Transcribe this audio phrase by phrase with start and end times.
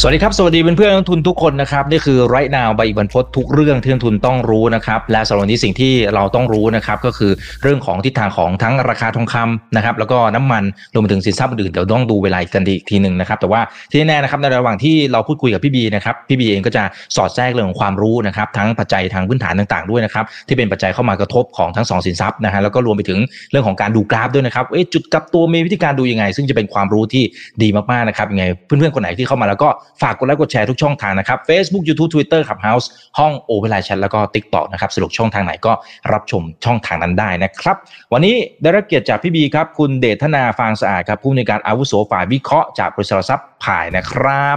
[0.00, 7.32] สวัสดีครับ สวัสดีเพื่อนๆนักทุนทุกคนนะครับนี่คือไรนาวใบบันพศทุกเรื่องที่นักทุนต้องรู้นะครับและสำหรับวันนี้สิ่งที่เราต้องรู้นะครับก็คือ
[7.62, 12.50] เรื่องของทิศทางของทั้งราคาทองคำนะครับแล้วก็น้ำมันรวมไปถึงสินทรัพย์อื่นเดี๋ยวต้องดูเวลาอีก
[12.90, 13.60] ทีหนึ่งนะครับแต่ว่า
[13.90, 16.82] ที่แน่นะครับในระหว่างที่เราพูดคุยกับพี่บีนะครับพี่บีเองก็จะ
[17.16, 23.18] สอดแทรกเรื่องของความรู้นะครับทั้งปัจจัยทางพื้นฐานต่างๆด้วยนะครับที่เป็นปัจจัยเข้ามากระทบของทั้งสองสินทรัพย์นะฮะแล้วก็รวมไปถึง
[23.50, 27.24] เรื่องของการดูกราฟด้วยนะครับเอ๊ะจุดกลับตัวมีวิธีการดูยังไง ซึ่งจะเป็นความรู้ที่
[27.62, 29.68] ดีมากๆนะครับยังไงเพื่อนๆคนไหนที่เข้ามาแล้วก็
[30.02, 32.86] ฝากกดไลค์กดแชร์ทุกช่องทางนะครับ Facebook YouTube Twitter Clubhouse
[33.18, 35.72] ห้อง OpenChat LINE แล้วก็ TikTok นะครับสะดวกช่องทางไหนก็
[36.12, 37.76] รับชมช่องทางนั้นได้นะครับ
[38.12, 44.56] วันนี้ได้รับเกียรติจากพี่บีครับ คุณเดชธนาฟางสะอาดครับผู้อำนวยการอาวุโสฝ่ายวิเคราะห์จากบริษัทหลักทรัพย์ผ่ายนะครับ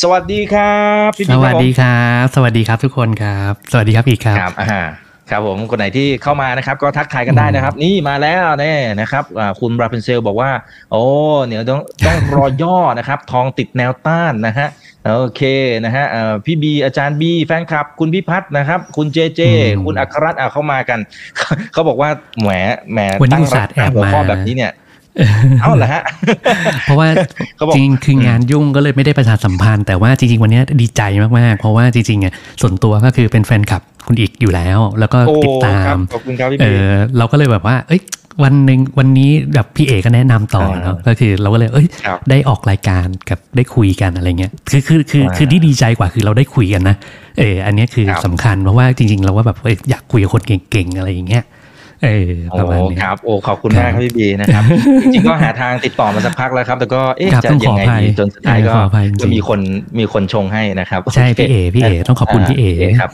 [0.00, 4.82] สวัสดีครับพี่บีสวัสดีครับ สวัสดีครับทุกคนครับ สวัสดีครับอีกครับครับอ่า
[5.30, 10.50] ครับผมคนไหนที่เข้ามานะครับ ก็ทักทายกันได้นะครับ นี่มาแล้วแน่นะครับอ่าคุณบราเพนเซลบอกว่า
[10.92, 11.02] โอ้
[11.46, 14.68] เดี๋ยวต้องต้องรอย่อนะครับ ทองติดแนวต้านนะฮะ
[15.18, 15.42] โอเค
[15.84, 19.40] นะฮะเอ่อพี่บีอาจารย์บีแฟนคลับ คุณพิพัฒน์นะครับ คุณเจเจ
[19.74, 20.98] อืมคุณอัครรัตน์อะเข้ามากัน
[21.72, 22.48] เขาบอกว่าแหม
[22.92, 24.72] แหมวันนี้ตั้งอุตส่าห์แอบหัวข้อมาแบบนี้เนี่ย
[25.60, 26.02] เอ้าเหรอฮะ
[26.84, 27.08] เพราะว่า
[27.56, 31.02] เขาบอกจริงๆคืองานยุ่งก็เลยไม่ได้ประชาสัมพันธ์ แต่ว่าจริง ๆ วันนี้ดีใจ
[31.38, 38.00] มาก ๆ เพราะว่าจริงๆอะส่วนตัวก็คือเป็นแฟนคลับคุณอีกอยู่แล้ว แล้วก็โอ้ติดตาครับมขอบคุณครับพี่เอบีอเราก็เลยแบบว่า เอ้ย
[38.42, 46.96] วันหนึ่งวันนี้แบบพี่เอก็แนะนำต่อเนาะอ่าก็คือเราก็เลยเอ้ยครับได้ออกรายการกับได้คุยกันอะไรเงี้ยคือคือคืออ่าคือที่ดีใจกว่าคือเราได้คุยกันนะ
[47.38, 51.44] เอออันเนี้ยคือครับสำคัญเพราะว่าจริง ๆ เราก็แบบเอ้ยอยากคุยกับคนเก่งๆอะไรอย่างเงี้ย
[52.04, 54.62] เออประมาณโอ้นี้ครับ โอ้ขอบคุณมากครับพี่บีนะครับ
[55.02, 59.60] จริงๆก็หาทางติดต่อมาสักพักแล้วครับ แต่ก็เอ๊ะครับจะต้องขยัองไงอภัยดีจนสุดท้ายก็ขออภัยจริงๆก็มีคน
[59.98, 63.10] มีคนชงให้นะครับ ใช่โคพี่เอพี่เอต้องขอบคุณพี่เอโคครับ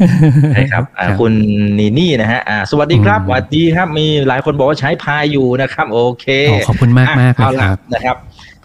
[0.55, 1.33] ใช่ครับอ่าครับคุณ
[1.79, 8.17] นีนี่นะฮะอ่าสวัสดีครับอืมสวัสดีครับมีหลายคนบอกว่าใช้พายอยู่นะครับ โอเคโอ้ขอบคุณมากมากๆอะเลยเอาคละรับนะครับ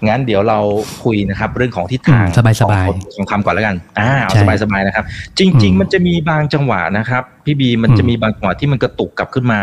[0.07, 0.59] งั้นเดี๋ยวเรา
[1.03, 5.05] คุยนะครับ เรื่องของทิศทางอืมสบายๆของทองคำก่อนแล้วกันอ่าเอาใช่สบายๆนะครับ
[5.39, 9.61] จอืริงมๆมันจะมีบางจังหวะนะครับพี่บีมันอืมจะมีบางจังหวะที่มันกระตุกกลับขึ้นมา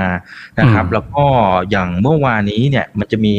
[0.60, 1.24] นะครับอืมแล้วก็
[1.70, 3.34] อย่างเมื่อวานนี้เนี่ยมันจะมี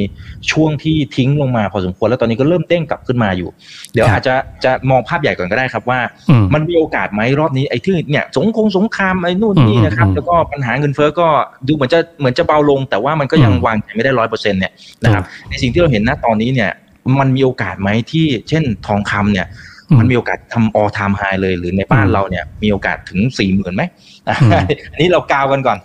[0.51, 3.49] ช่วงที่ทิ้งลงมาพอสมควรแล้วตอนนี้ก็เริ่มเด้งกลับขึ้นมาอยู่
[3.93, 5.99] เดี๋ยวอาจจะจะมองภาพใหญ่ก่อนก็ได้ครับว่า
[6.29, 11.27] อืมมันมีโอกาสไหมรอบนี้ไอ้ที่เนี่ยสงคงสงครามไอ้นู่นนี่นะครับอืมแล้วก็ปัญหาเงินเฟ้อก็
[11.67, 14.71] ดูเหมือนจะเหมือนจะเบาลง แต่ว่ามันก็ยังอืมวางใจไม่ได้ร้อยเปอร์เซ็นต์เนี่ย
[15.03, 16.71] นะครับในสิ่งที่เราเห็นณตอนนี้เนี่ย
[17.19, 23.83] มันมีโอกาสไหมที่เช่นทองคำเนี่ยอื มมันมีโอกาสทำ all time high เลยหรือในบ้านอืมเราเนี่ยมีโอกาสถึงสี่หมื่นไหม
[24.29, 24.51] อะอืม
[24.91, 25.77] อันนี้เรากาวกันก่อน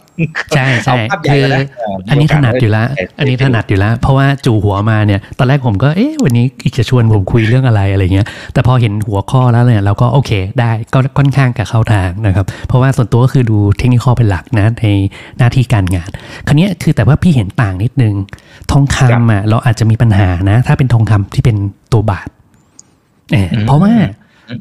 [0.57, 1.67] ใช่ใช่เอาภาพใหญ่คือก่อนนะ
[2.07, 10.31] เอันนี้มีโกถสนัดอยู่แล้วเอันนี้ถนัดอยู่แล้วเพราะว่าจู่หัวมาเนี่ย ตอนแรกผมก็เอ๊ะวันนี้อีกจะชวนผมคุยเรื่องอะไรอะไรเงี้ย แต่พอเห็นหัวข้อแล้วเนี่ยเราก็โอเค
[10.61, 14.87] ได้ก็ค่อนข้างกับเข้าทางนะครับ เพราะว่าส่วนตัวก็คือดูเทคนิคเป็นหลักนะใน
[15.39, 16.11] หน้าที่การงาน
[16.47, 18.15] คราวเนี้ยคือแต่ว่าพี่เห็นต่างนิดนึง
[18.71, 21.57] ทองคำอะเราอาจจะมีปัญหานะ ถ้าเป็นทองคำที่เป็น
[21.93, 22.29] ตัวบาท
[23.33, 23.93] เอออืมเพราะว่า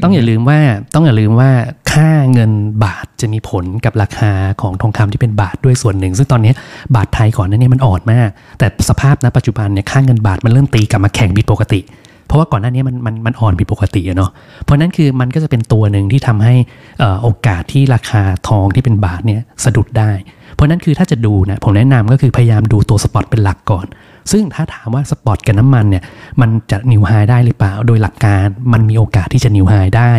[0.04, 0.60] ต้องอย่าลืมว่า
[0.94, 1.52] ต้องอย่าลืมว่า
[1.92, 2.52] ค่าเงิน
[2.84, 4.32] บาทจะมีผลกับราคา
[4.62, 6.54] ของทองคำที่เป็นบาทด้วยส่วนหนึ่ง ซึ่งตอนนี้
[6.96, 11.80] บาทไทยก่อนหนั้นเนี่ยมันอ่อนมาก แต่สภาพณปัจจุบันเนี่ยค่าเงินบาทมันเริ่มตีกลับมาแข่งผิดปกติ
[12.28, 14.32] เพราะว่าก่อนหน้านี้มันมันมันอ่อนผิดปกติอะเนาะ
[14.64, 16.56] เพราะนั้นคือมันก็จะเป็นตัวหนึ่งที่ทำให้
[17.00, 20.12] เอ่อโอกาสที่ราคาทองที่เป็นบาทเนี่ยสะดุดได้
[20.54, 23.86] เพราะนั้นคือถ้าจะดูนะผมแนะนำก็คือพยายามดูตัวสปอตเป็นหลักก่อน
[24.32, 26.04] ซึ่งถ้าถามว่าสปอตกับน้ำมันเนี่ย
[26.42, 30.12] มันจะนิวไฮได้หรือเปล่า โดยหลักการมันมีโอกาสที่จะนิวไฮได้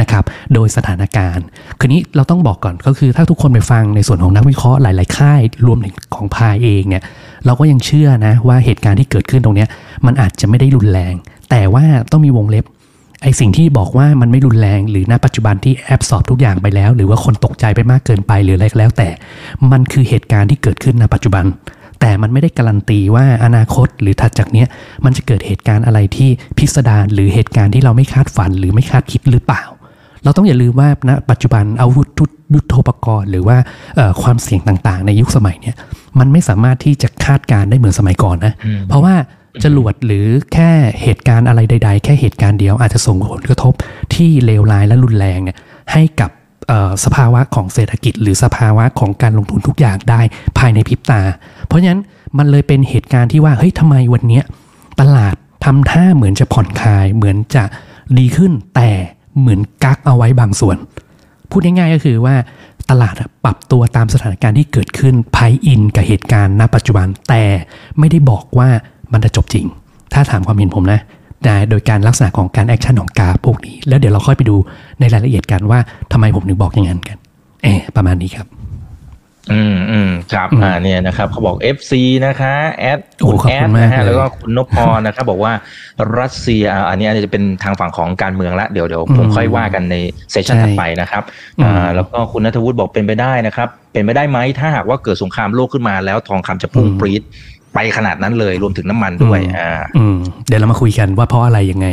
[0.00, 1.44] นะครับโดยสถานการณ์
[1.78, 7.02] คืนนี้เราต้องบอกก่อนก็คือถ้าทุกคนไปฟังในส่วนของนักวิเคราะห์หลาย ๆ ค่าย รวมถึงของพายเองเนี่ย
[7.46, 9.66] เราก็ยังเชื่อนะว่าเหตุการณ์ที่เกิดขึ้นตรงนี้
[10.06, 11.14] มันอาจจะไม่ได้รุนแรง
[11.50, 12.64] แต่ว่าต้องมีวงเล็บ
[13.22, 19.08] ไอสิ่งที่บอกว่ามันไม่รุนแรงหรือณปัจจุบันที่แอบสอบทุกอย่างไปแล้ว หรือว่าคนตกใจไปมากเกินไปหรืออะไรก็แล้วแต่
[19.72, 21.44] มันคือเหตุการณ์ที่เกิดขึ้นณปัจจุบัน
[22.04, 24.68] แต่มันไม่ได้การันตีว่าอนาคตหรือถัดจากเนี้ย
[25.04, 29.62] มันจะเกิดเหตุการณ์อะไรที่พิสดารหรือเหตุการณ์ที่เราไม่คาดฝันหรือไม่คาดคิดหรือเปล่า
[30.24, 33.56] เราต้องอย่าลืมว่าณปัจจุบันอาวุธทุยุทโธปกรณ์ หรือว่า
[33.96, 35.76] เอ่อความเสี่ยงต่างๆ ในยุคสมัยเนี่ย
[36.18, 39.14] มันไม่สามารถที่จะคาดการณ์ได้เหมือนสมัยก่อนนะอืมเพราะว่า
[39.64, 40.70] จรวดหรือแค่
[41.02, 43.72] เหตุการณ์อะไรใด ๆ แค่เหตุการณ์เดียวอาจจะส่งผลกระทบ
[44.14, 45.56] ที่เลวร้ายและรุนแรงเนี่ย
[45.92, 46.30] ให้กับ
[46.68, 50.20] เอ่อสภาวะของเศรษฐกิจ หรือสภาวะของการลงทุนทุกอย่างได้
[50.58, 51.20] ภายในพริบตา
[51.66, 52.02] เพราะฉะนั้น
[52.38, 54.40] มันเลยเป็นเหตุการณ์ที่ว่าเฮ้ยทำไมวันนี้
[55.00, 55.34] ตลาด
[55.64, 57.64] ทำท่าเหมือนจะผ่อนคลาย เหมือนจะ
[58.18, 58.90] ดีขึ้นแต่
[59.38, 60.76] เหมือนกักเอาไว้บางส่วน
[61.50, 62.34] พูดง่ายๆก็คือว่า
[62.90, 63.14] ตลาด
[63.44, 67.42] ปรับตัวตามสถานการณ์ที่เกิดขึ้นภายอินกับเหตุการณ์ณปัจจุบัน แต่
[67.98, 68.68] ไม่ได้บอกว่า
[69.12, 69.66] มันจะจบจริง
[70.12, 71.00] ถ้าถามความเห็นผมนะ
[71.70, 74.56] โดยการลักษณะของการแอคชั่นของกราฟพวกนี้ แล้วเดี๋ยวเราค่อยไปดู
[75.00, 75.78] ในรายละเอียดกันว่า
[76.12, 77.18] ทำไมผมถึงบอกอย่างนั้นกัน
[77.62, 78.46] เออประมาณนี้ครับ
[79.52, 81.92] อืมอืมครับอืมอ่าเนี่ยนะครับเขาบอก FC
[82.26, 85.52] นะคะแอดโอ้คุณขอบแอคุดณมากนะฮะเลยแล้วก็คุณนพพรนะครับบอกว่า
[86.18, 89.96] รัสเซียอ่าอันนี้อาจจะเป็นทางฝั่งของการเมืองละเดี๋ยวเดี๋ยวผมอืมค่อยว่ากันใน
[90.30, 91.22] เซสชันใช่ถัดไปนะครับ
[91.58, 97.22] อืมอ่าแล้วก็คุณนัทวุฒิบอกเป็นไปได้นะครับ เป็นไปได้ไหมถ้าหากว่าเกิดสงครามโลกขึ้นมาแล้วทองคำจะพุ่งปรี๊ด
[97.74, 100.16] ไปขนาดนั้นเลยรวมถึงน้ำมันด้วยอ่าอืม
[100.48, 101.88] เดี๋ยวเรามาคุยกันว่าเพราะอะไรยังไง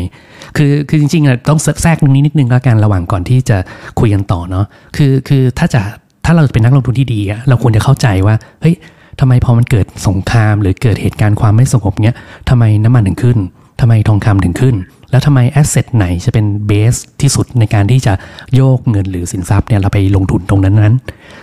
[0.57, 3.57] คือคือจริงๆอะต้องแทรกตรงนี้นิดนึงแล้วกันระหว่างก่อนที่จะ
[3.99, 4.65] คุยกันต่อเนาะ
[4.95, 5.81] คือคือถ้าจะ
[6.25, 8.75] ถ้าเราเป็นนักลงทุนที่ดีอะเราควรจะเข้าใจว่าเฮ้ย
[9.19, 12.15] ทำไมพอมันเกิดสงคราม หรือเกิดเหตุการณ์ความไม่สงบเนี้ย
[12.49, 13.37] ทำไมน้ำมันถึงขึ้น
[13.79, 14.75] ทำไมทองคำถึงขึ้น
[15.11, 18.13] แล้วทำไมแอสเซทไหนจะเป็นเบสที่สุดในการที่จะ
[18.55, 20.95] โยกเงินหรือสินทรัพย์เนี่ยเราไปลงทุนตรงนั้นนั้น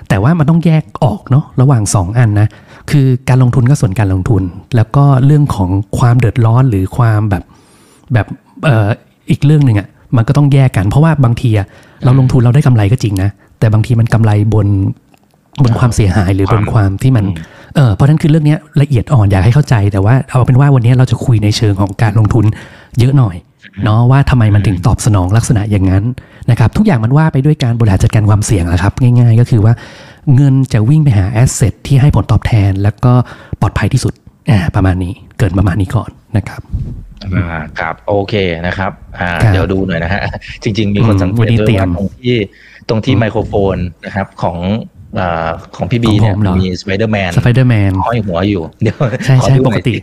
[0.08, 2.48] แต่ว่ามันต้องแยกออกเนาะระหว่างสองอันนะ
[2.90, 4.42] คือการลงทุนก็ส่วนการลงทุน
[4.76, 7.42] แล้วก็เรื่องของความเดือดร้อนหรือความแบบ
[8.12, 8.26] แบบ
[8.66, 8.88] ออ
[9.30, 11.66] อีกเรื่องหนึ่งอะ่ะมันก็ต้องแยกกัน เพราะว่าบางทีอะ
[12.04, 14.66] เราลงทุนเราได้กำไรก็จริงนะ แต่บางทีมันกำไรบน
[15.64, 17.24] บนความเสียหายหรือบนความที่มัน
[17.74, 22.44] เออเพราะฉะนั้นคือเรื่องเนี้ยละเอียดอ่อนอยากให้เข้าใจ แต่ว่าเอาเป็นว่าวันนี้เราจะคุยในเชิงของการลงทุน
[22.98, 23.36] เยอะหน่อย
[23.84, 26.04] เนาะว่าทำไมมันถึงตอบสนองลักษณะอย่างนั้น
[26.50, 29.72] นะครับทุกอย่างมันว่าไปด้วยการบริหารจัดการความเสี่ยงแหละครับ ง่าย ๆ ก็คือว่า
[30.34, 33.12] เงินจะวิ่งไปหาแอสเซทที่ให้ผลตอบแทน แล้วก็
[33.60, 34.14] ปลอดภัยที่สุด
[34.50, 36.60] อ่าประมาณนี้เกิดประมาณนี้ก่อนนะครับ
[37.36, 38.34] อ่าครับโอเค
[38.66, 40.20] นะครับอ่าครับเดี๋ยวดูหน่อยนะฮะ
[40.62, 42.36] จริง ๆ มีคนอืมสังเกวันตนี้ด้วยเตรียว่ามตรงที่
[42.88, 44.56] ตรงที่ไมโครโฟนนะครับของ
[45.18, 50.00] อ่าของพี่บีของผมเนี่ยเหรอมีสไปเดอร์แมนสไปเดอร์แมนห้อยหัวอยู่เดี๋ยวใช่ขอใช่ดูหปน่กอยติสิ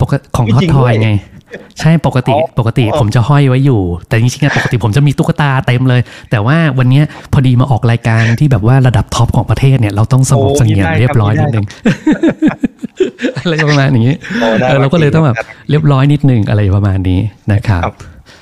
[0.00, 1.10] ปกติของจริฮอตงๆทอยด้วยไง
[1.80, 6.00] ใช่ปกติอ๋อปกติผมจะห้อยไว้อยู่ แต่จริงๆอะปกติผมจะมีตุ๊กตาเต็มเลย
[6.30, 11.66] แต่ว่าวันเนี้ยพอดีมาออกรายการที่แบบว่าระดับท็อปของประเทศเนี่ยเราต้องสงบโอ้เสงี่ยมไม่ได้เรียบร้อยครับนิดนึง
[13.40, 17.20] อะไรประมาณนี้โอ้น่าเออรักเราก็เลยต้องแบบจริงเรียบร้อยนิดนึงอะไรประมาณนี้
[17.52, 17.94] นะครับครับ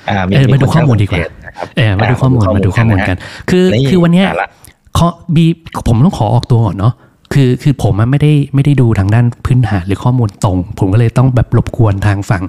[0.09, 3.17] อ่ามีเออมาดูคนข้อมูลช่งดีกว่าสังเนะครับเออมาดูข้อมูลมาดูข้อมูลกัน
[3.49, 4.49] คือนี่คือวันเนี้ยอะละ
[4.97, 5.45] ข้อบี
[5.87, 6.93] ผมต้องขอออกตัวก่อนเนาะ
[7.33, 12.43] คือคือผมไม่ได้ไม่ได้ดูทางด้านพื้นฐานหรือข้อมูลตรง ผมก็เลยต้องแบบรบกวนทางฝั่ง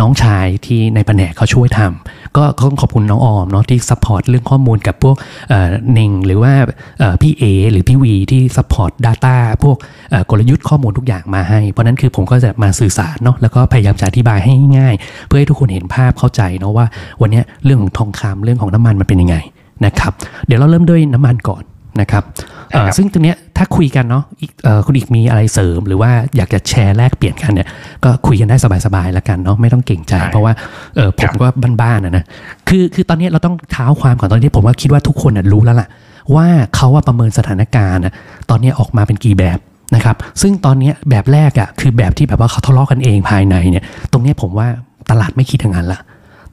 [0.00, 5.16] น้องชายที่ในแผนกเขาช่วยทำก็ก็ต้องขอบคุณน้องออมเนาะที่ support เรื่องข้อมูลกับพวก
[5.48, 6.52] เอ่อเน่งหรือว่า
[7.22, 9.76] พี่เอหรือพี่วีที่ support data พวก
[10.30, 14.94] กลยุทธ์ข้อมูลทุกอย่างมาให้ เพราะนั้นคือผมก็จะมาสื่อสารเนาะแล้วก็พยายามจะอธิบายให้ง่าย
[15.26, 16.86] เพื่อให้ทุกคนเห็นภาพเข้าใจเนาะว่า
[17.20, 19.36] วันนี้เรื่องของทองคำเรื่องของน้ำมันมันเป็นยังไง
[19.84, 20.12] นะครับ
[20.46, 21.62] เดี๋ยวเราเริ่มด้วยน้ำมันก่อน
[22.00, 22.22] นะครับ
[22.72, 27.68] เอ่อครับซึ่งตรงเนี้ยถ้าคุยกันเนาะอีกเอ่อคุณอีกมีอะไรเสริม หรือว่าอยากจะแชร์แลกเปลี่ยนกันเนี่ย
[28.04, 28.56] ก็คุยกันได้
[28.86, 30.52] สบายๆแล้วกันเนาะไม่ต้องเก่งใจใช่เพราะว่า
[30.96, 31.46] เออผมก็
[31.82, 32.24] บ้านๆนะนะ
[32.68, 35.88] คือคือตอนเนี้ยเราต้องเท้าความก่อนตอนนี้ผมว่าคิดว่าทุกคนน่ะรู้แล้วล่ะ
[36.34, 36.46] ว่า
[36.76, 38.12] เขาว่าประเมินสถานการณ์น่ะ
[38.50, 39.58] ตอนเนี้ยออกมาเป็นกี่แบบ
[39.94, 44.66] นะครับซึ่งตอนเนี้ยแบบแรกอะคือแบบที่แบบว่าเขาทะเลาะกันเองภายในเนี่ยตรงเนี้ยผมว่า
[45.10, 46.00] ตลาดไม่คิดอย่างนั้นละ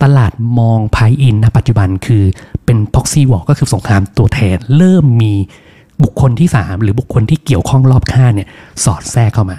[0.04, 2.24] ตลาดมองไพอินนะปัจจุบันคือ
[2.66, 5.34] เป็น proxy war ก็คือสงครามตัวแทน เริ่มมี
[6.04, 8.48] บุคคลที่ 3 หรือบุคคลที่เกี่ยวข้องรอบข้างเนี่ย
[8.84, 9.58] สอดแทรกเข้ามา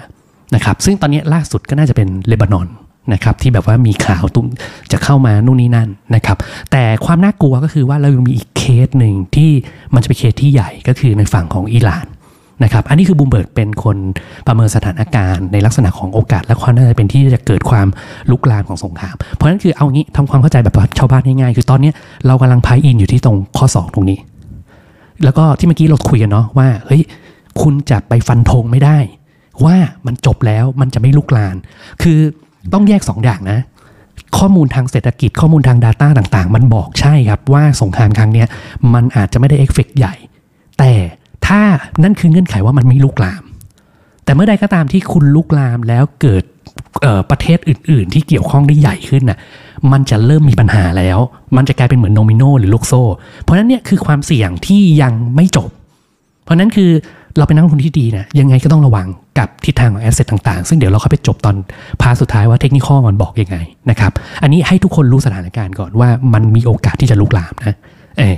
[0.55, 2.67] นะครับซึ่งตอนนี้ล่าสุดก็น่าจะเป็นเลบานอน
[3.13, 4.47] นะครับที่แบบว่ามีข่าวตุ้ม
[4.91, 6.37] จะเข้ามานู่นนี่นั่นนะครับ
[6.71, 9.51] แต่ความน่ากลัวก็คือว่าเรายังมีอีกเคสหนึ่งที่
[9.93, 12.05] มันจะเป็นเคสที่ใหญ่ก็คือในฝั่งของอิหร่าน
[12.63, 13.97] นะครับอันนี้คือบูมเบิร์กเป็นคน
[14.47, 17.87] ประเมินสถานการณ์ในลักษณะของโอกาส และความน่าจะเป็นที่จะเกิดความ
[18.31, 21.91] ลุกลามของสงคราม เพราะฉะนั้นคือเอางี้ทำความเข้าใจแบบชาวบ้านง่ายๆคือตอนนี้
[22.27, 24.17] เรากำลังพายอินอยู่ที่ตรงข้อ 2 ตรงนี้
[25.23, 27.01] แล้วก็ที่เมื่อกี้เราคุยกันเนาะว่าเฮ้ย
[27.61, 28.97] คุณจะไปฟันธงไม่ได้
[29.65, 31.55] ว่ามันจบแล้วมันจะไม่ลุกลาม
[32.01, 32.19] คือ
[32.73, 33.59] ต้องแยก 2 อย่างนะ
[34.37, 38.47] ข้อมูลทางเศรษฐกิจข้อมูลทาง Data ต่างๆ มันบอกใช่ครับว่าสงครามครั้งเนี้ย
[38.93, 40.15] มันอาจจะไม่ได้เอฟเฟกต์ใหญ่
[40.79, 40.91] แต่
[41.47, 41.61] ถ้า
[42.03, 43.43] นั่นคือเงื่อนไขว่ามันไม่ลุกลาม
[44.25, 46.43] แต่เมื่อใดก็ตามที่คุณลุกลามแล้วเกิด
[47.29, 49.37] ประเทศอื่น ๆ ที่เกี่ยวข้องได้ใหญ่ขึ้นน่ะ
[49.91, 51.19] มันจะเริ่มมีปัญหาแล้ว
[51.57, 53.03] มันจะกลายเป็นเหมือนโดมิโนหรือลูกโซ่
[53.41, 55.69] เพราะนั้นเนี่ยคือความเสี่ยงที่ยังไม่จบ
[56.43, 56.91] เพราะนั้นคือ
[57.37, 59.07] เราเป็นนักลงทุนที่ดีนะยังไงก็ต้องระวัง
[59.39, 61.55] กับทิศทางของ asset ต่าง ๆ ซึ่งเดี๋ยวเราเข้าไปจบตอน
[62.01, 63.57] part สุดท้ายว่า technical มันบอกยังไง
[63.89, 64.11] นะครับ
[64.43, 67.75] อันนี้ให้ทุกคนรู้สถานการณ์ก่อนว่ามันมีโอกาสที่จะลุกลามนะ
[68.19, 68.37] เออ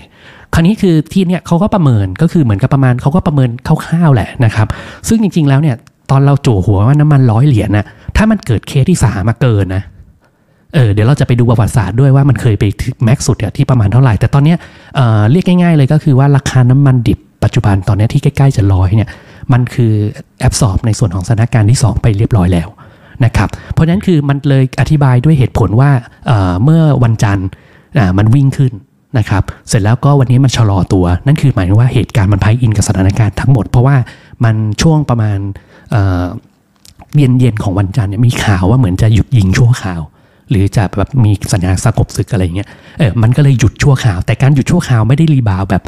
[0.53, 4.67] คราวนี้คือที่เนี่ยเขาก็ประเมินก็คือเหมือนกับประมาณเขาก็ประเมินคร่าวๆแหละนะครับ
[5.07, 5.75] ซึ่งจริง ๆ แล้วเนี่ย
[6.11, 7.85] ตอนเราโจหัวว่าน้ำมันร้อยเหรียญนะ
[8.17, 9.83] ถ้ามันเกิดเคสที่สามมาเกินนะ
[10.73, 14.57] เออเดี๋ยวเราจะไปดูประวัติศาสตร์ด้วยว่ามันเคยไปถึงแม็กซ์สุดที่ประมาณเท่าไหร่ แต่ตอนเนี้ย
[14.95, 19.09] เอ่อเรียกง่ายๆเลยก็คือว่าราคาน้ำมันดิบปัจจุบันตอนเนี้ยที่ใกล้ๆจะร้อยเนี่ย
[19.53, 19.93] มันคือ
[20.39, 22.67] แอบสอบในส่วนของสถานการณ์ที่ 2 ไปเรียบร้อยแล้ว
[23.25, 25.91] นะครับเพราะฉะนั้นคือมันเลยอธิบายด้วยเหตุผลว่า
[26.27, 27.47] เอ่อเมื่อวันจันทร์
[27.97, 28.73] อ่ามันวิ่งขึ้น
[29.17, 33.95] นะครับเสร็จแล้วก็วันนี้มันชะลอตัว นั่นคือหมายถึงว่าเหตุการณ์มันพายอินกับสถานการณ์ทั้งหมด เพราะว่า
[34.43, 35.39] มันช่วงประมาณ
[37.17, 40.01] เย็นเย็นๆของวันจันทร์มีข่าวว่าเหมือนจะหยุดยิงชั่วคราว
[40.49, 42.67] หรือจะแบบมีสัญญาณสงบศึกอะไรอย่างเงี้ย
[42.97, 45.83] เออมันก็เลยหยุดชั่วคราว แต่การหยุดชั่วคราวไม่ได้รีบาวแบบ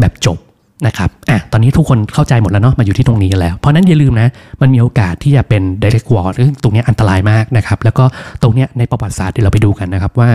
[0.00, 0.38] แบบจบ
[0.86, 4.28] นะครับอะตอนนี้ทุกคนเข้าใจหมดแล้วเนาะมาอยู่ที่ตรงนี้กันแล้ว เพราะนั้นอย่าลืมนะ
[4.60, 8.04] มันมีโอกาสที่จะเป็น direct war ซึ่งตรงเนี้ยอันตรายมากนะครับ แล้วก็
[8.42, 10.28] ตรงเนี้ยในประวัติศาสตร์เดี๋ยวเราไปดูกันนะครับว่า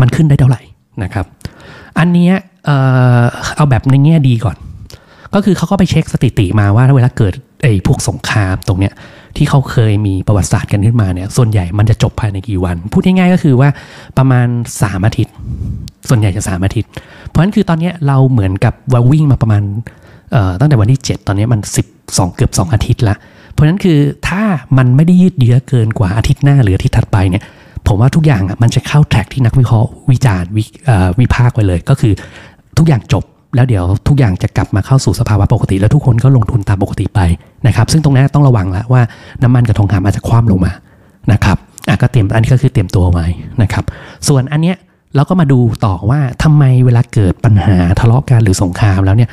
[0.00, 0.60] มันขึ้นได้เท่าไหร่
[1.02, 1.26] นะครับ
[1.98, 2.76] อันเนี้ยเอ่
[3.20, 3.22] อ
[3.56, 4.56] เอาแบบในแง่ดีก่อน
[5.34, 7.32] ก็คือเขาก็ไปเช็คสถิติมาว่าเวลาเกิด
[7.62, 8.92] ไอ้พวกสงครามตรงเนี้ย
[9.36, 13.68] ที่เขาเคยมีประวัติศาสตร์กันขึ้นมาเนี่ย ส่วนใหญ่มันจะจบภายในกี่วัน พูดง่ายๆก็คือว่า
[14.18, 15.34] ประมาณ 3 อาทิตย์
[16.08, 16.90] ส่วนใหญ่จะ3อาทิตย์
[17.26, 19.62] เพราะฉะนั้นคือตอนเนี้ยเราเหมือนกับว่าวิ่งมาประมาณ
[20.60, 21.60] ตั้งแต่วันที่ 7 ตอนเนี้ยมัน
[21.96, 23.16] 12 เกือบ 2 อาทิตย์ละ
[23.52, 24.42] เพราะฉะนั้นคือถ้า
[24.78, 27.42] มันไม่ได้ยืดเยื้อเกินกว่าอาทิตย์หน้าหรืออาทิตย์ถัดไปเนี่ย
[27.86, 30.50] ผมว่าทุกอย่างอะมันจะเข้าแทร็กที่นักวิเคราะห์วิจารณ์
[31.20, 32.12] วิพากษ์ไว้เลย ก็คือ
[32.78, 37.20] ทุกอย่างจบแล้วเดี๋ยวทุกอย่างจะกลับมาเข้าสู่สภาวะปกติ แล้วทุกคนก็ลงทุนตามปกติไป
[37.66, 39.02] นะครับ ซึ่งตรงนี้ต้องระวังแล้วว่า
[39.42, 40.72] น้ำมันกับทองคำอาจจะคว่ำลงมา
[41.32, 41.56] นะครับ
[41.88, 43.26] อะก็เตรียมอันนี้ก็คือเตรียมตัวไว้
[43.62, 43.84] นะครับ
[44.28, 44.76] ส่วนอันเนี้ย
[45.16, 49.30] เราก็มาดูต่อว่าทำไมเวลาเกิดปัญหาทะเลาะกันหรือสงครามแล้วเนี่ย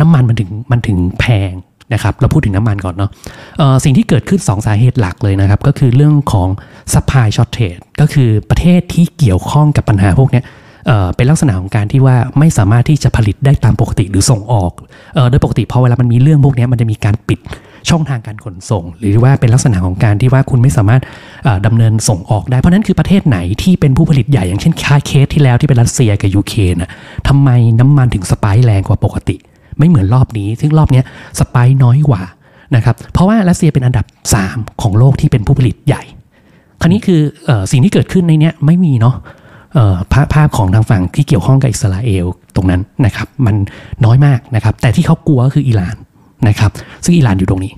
[0.00, 1.50] น้ำมันมันถึงมันถึงแพง
[1.92, 3.10] นะครับเราพูดถึงน้ำมันก่อนเนาะ
[3.84, 6.48] สิ่งที่เกิดขึ้น 2 สาเหตุหลักเลยนะครับ ก็คือเรื่องของ
[6.92, 10.42] supply shortage ก็คือประเทศที่เกี่ยวข้องกับปัญหาพวกนี้
[11.16, 14.72] เป็นลักษณะของการที่ว่าไม่สามารถที่จะผลิตได้ตามปกติหรือส่งออก
[15.30, 17.40] โดยปกติพอเวลามันมีเรื่องพวกนี้มันจะมีการปิด
[17.90, 21.02] ช่องทางการขนส่ง หรือว่าเป็นลักษณะของการที่ว่าคุณไม่สามารถ
[21.44, 26.90] เอ่อดำเนินส่งออกได้ เพราะนั้นคือประเทศไหนที่เป็นผู้ผลิตใหญ่อย่างเช่นคาเคสที่แล้วที่เป็นรัสเซียกับยูเครนนะ
[27.28, 27.48] ทำไม
[27.80, 29.36] น้ำมันถึงสปค์แรงกว่าปกติ
[29.78, 31.02] ไม่เหมือนรอบนี้ ซึ่งรอบนี้
[31.38, 32.22] สไปน้อยกว่า
[32.76, 34.06] นะครับเพราะว่ารัสเซียเป็นอันดับ
[34.44, 36.02] 3 ของโลกที่เป็นผู้ผลิตใหญ่
[36.80, 39.16] คราวนี้คืออสิ่งที่เกิดขึ้นในนี้ไม่มีเนาะ
[40.12, 42.26] ภาพภาพของทางฝั่งที่เกี่ยวข้องกับอิสราเอล
[42.56, 43.56] ตรงนั้นนะครับ มัน
[44.04, 45.96] น้อยมากนะครับ แต่ที่เขากลัวก็คืออิหร่าน
[46.48, 46.70] นะครับ
[47.04, 47.72] ซึ่งอิหร่านอยู่ตรงนี้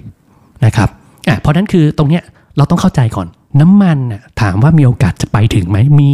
[0.65, 0.89] นะครับ
[1.29, 2.23] อะเพราะนั้นคือตรงเนี้ย
[2.57, 3.27] เราต้องเข้าใจก่อน
[3.61, 3.99] น้ำมัน
[4.41, 6.11] ถามว่ามีโอกาสจะไปถึงไหมมี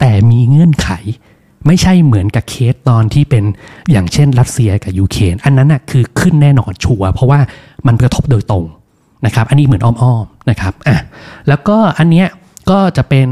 [0.00, 0.88] แต่มีเงื่อนไข
[1.66, 3.44] ไม่ใช่เหมือนกับเคสตอนที่เป็น
[3.92, 7.40] อย่างเช่น รัสเซียกับยูเครนอันนั้นน่ะคือขึ้นแน่นอนชัวร์เพราะว่า
[7.86, 8.64] มันกระทบโดยตรง
[9.26, 10.96] นะครับอันนี้เหมือนอ้อมๆนะครับอะ
[11.48, 12.26] แล้วก็อันเนี้ย
[12.70, 13.28] ก็จะเป็น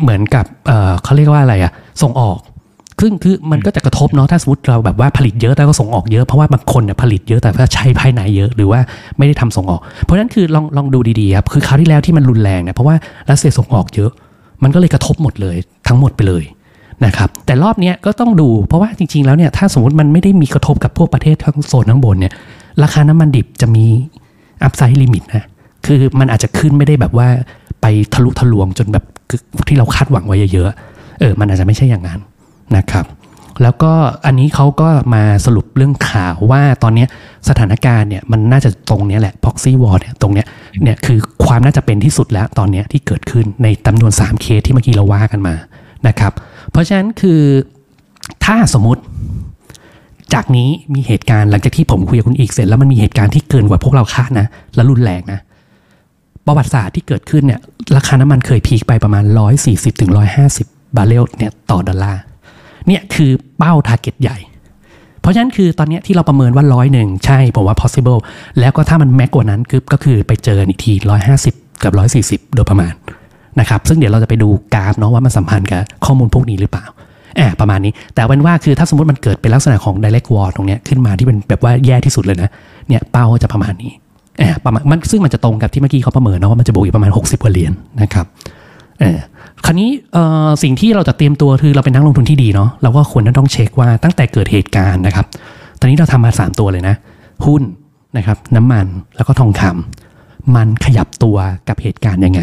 [0.00, 2.38] เหมือนกับเเขาเรียกว่าอะไรอะส่งออก
[3.00, 8.80] ซึ่งคือมันก็จะกระทบเนาะถ้าสมมติเราแบบว่าผลิตเยอะแต่ก็ส่งออกเยอะเพราะว่าบางคนเนี่ยผลิตเยอะแต่ว่าใช้ภายในเยอะหรือว่า
[9.18, 12.96] ไม่ได้ทำส่งออก เพราะฉะนั้นคือลองลองดูดีๆครับคือคราวที่แล้วที่มันรุนแรงเนี่ยเพราะว่า
[13.30, 14.10] รัสเซียส่งออกเยอะ
[14.62, 15.56] มันก็เลยกระทบหมดเลย
[15.88, 16.42] ทั้งหมดไปเลย
[17.04, 22.32] นะครับแต่รอบนี้ก็ต้องดูเพราะว่าจริง ๆ แล้วเนี่ยถ้าสมมติมันไม่ได้มีกระทบกับพวกประเทศทั้งโซนข้างบนเนี่ย
[22.82, 23.84] ราคาน้ำมันดิบจะมี
[24.62, 25.44] upside limit นะ
[25.86, 27.28] คือมันอาจจะขึ้นไม่ได้แบบว่า
[27.82, 29.04] ไปทะลุทะลวงจนแบบ
[29.68, 32.20] ที่เราคาดหวังไว้เยอะๆเออมันอาจจะไม่ใช่อย่างนั้น
[32.76, 33.06] นะครับ
[33.62, 33.92] แล้วก็
[34.26, 37.06] อันนี้เขาก็มาสรุปเรื่องข่าวว่าตอนนี้
[37.48, 40.46] สถานการณ์เนี่ยมันน่าจะตรงนี้แหละ proxy war เนี่ยตรงเนี้ย
[40.82, 45.54] เนี่ยคือความน่าจะเป็นที่สุดแล้วตอนนี้ที่เกิดขึ้นในจำนวน 3 เคสที่เมื่อกี้เราว่ากันมา
[46.08, 46.32] นะครับ
[46.70, 47.40] เพราะฉะนั้นคือ
[48.44, 49.02] ถ้าสมมติ
[50.34, 55.40] จากนี้มีเหตุการณ์หลังจากที่ผมคุยกับคุณอีกเสร็จแล้วมันมีเหตุการณ์ที่เกินกว่าพวกเราคาดนะและรุนแรงนะ
[56.46, 57.60] ประวัติศาสตร์ที่เกิดขึ้นเนี่ย
[57.96, 59.24] ราคาน้ำมันเคย peak ไปประมาณ
[59.62, 60.10] 140ถึง
[60.52, 62.22] 150 บาร์เรลเนี่ยต่อดอลลาร์
[62.86, 64.38] เนี่ยคือเป้า target ใหญ่
[65.20, 68.20] เพราะฉะนั้นคือตอนนี้ที่เราประเมินว่าร้อยหนึ่งใช่ผมว่า possible
[68.60, 70.92] แล้วก็ถ้ามันแม็กกว่านั้นคือก็คือไปเจออีกที
[71.36, 71.92] 150 กับ
[72.40, 72.92] 140 โดยประมาณ
[73.60, 76.84] นะครับซึ่งเดี๋ยวเราจะไปดูกราฟเนาะว่ามันสัมพันธ์กับข้อมูลพวกนี้หรือเปล่า
[77.36, 82.50] แอบประมาณนี้ แต่เป็นว่าคือถ้าสมมติมันเกิดเป็นลักษณะของ direct war ตรงเนี้ยขึ้นมาที่เป็นแบบว่าแย่ที่สุดเลยนะ
[82.88, 83.92] เนี่ยเป้าจะประมาณนี้
[84.38, 87.72] แอบประมาณมันซึ่งมันจะตรงกับที่เมื่อกี้เขาประเมินเนาะว่ามันจะบวกอีกประมาณ 60กว่าเหรียญ
[88.02, 88.26] นะครับ
[89.00, 89.18] เออ
[89.64, 89.90] คราวนี้
[90.62, 95.26] สิ่งที่เราจะเตรียมตัวคือเราเป็นนักลงทุนที่ดีเนาะเราก็ควรจะต้องเช็คว่าตั้งแต่เกิดเหตุการณ์นะครับ
[95.80, 96.94] ตอนนี้เราทำมา 3 ตัวเลยนะ
[97.46, 97.62] หุ้น
[98.16, 98.86] นะครับ น้ำมัน
[99.16, 101.36] แล้วก็ทองคำมันขยับตัว
[101.68, 102.42] กับเหตุการณ์ยังไง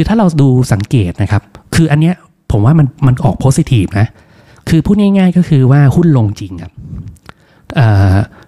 [0.00, 1.42] คือถ้าเราดูสังเกตนะครับ
[1.74, 2.14] คืออันเนี้ย
[2.52, 4.06] ผมว่ามันมันออก positive นะ
[4.68, 6.72] คือพูดง่ายๆก็คือว่าหุ้นลงจริงครับ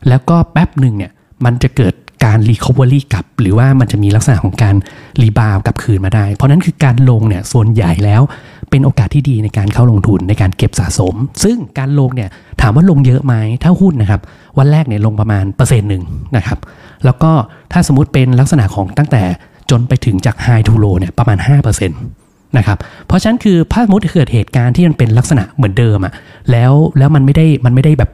[0.08, 1.12] แล้วก็แป๊บหนึ่งเนี่ย
[1.44, 4.74] มันจะเกิดการ recovery กลับ หรือว่ามันจะมีลักษณะของการ
[5.22, 8.22] rebound กลับคืนมาได้ เพราะนั้นคือการลงเนี่ยส่วนใหญ่แล้ว
[8.70, 11.14] เป็นโอกาสที่ดีในการเข้าลงทุนในการเก็บสะสม
[11.44, 12.28] ซึ่งการลงเนี่ย
[12.60, 14.20] ถามว่าลงเยอะไหมถ้าหุ้นนะครับ
[14.58, 16.02] วันแรกเนี่ยลงประมาณเปอร์เซ็นต์หนึ่ง
[16.36, 16.58] นะครับ
[17.04, 17.30] แล้วก็
[17.72, 19.22] ถ้าสมมติเป็นลักษณะของตั้งแต่
[19.70, 21.38] จนไปถึงจากไฮทูโลเนี่ยประมาณ
[21.82, 26.12] 5%นะครับเพราะฉะนั้นคือถ้าสมมติเกิดเหตุการณ์ที่มันเป็นลักษณะเหมือนเดิมอะ
[26.50, 28.10] แล้วแล้วมันไม่ได้มันไม่ได้แบบ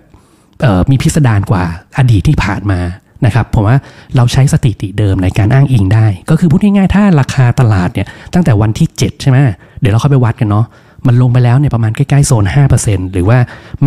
[0.91, 1.65] มีพิสดารกว่า
[1.99, 2.81] อดีตที่ผ่านมา
[3.27, 3.77] นะครับผมว่า
[4.17, 9.37] เราใช้สถิติเดิมในการอ้างอิงได้ ก็คือพูดง่ายๆ ถ้าราคาตลาดเนี่ยตั้งแต่วันที่ 7 ใช่ไหม
[9.81, 10.65] เดี๋ยวเราเข้าไปวัดกันเนาะ
[11.09, 12.45] มันลงไปแล้วเนี่ยประมาณใกล้ๆโซน
[12.79, 13.39] 5%หรือว่า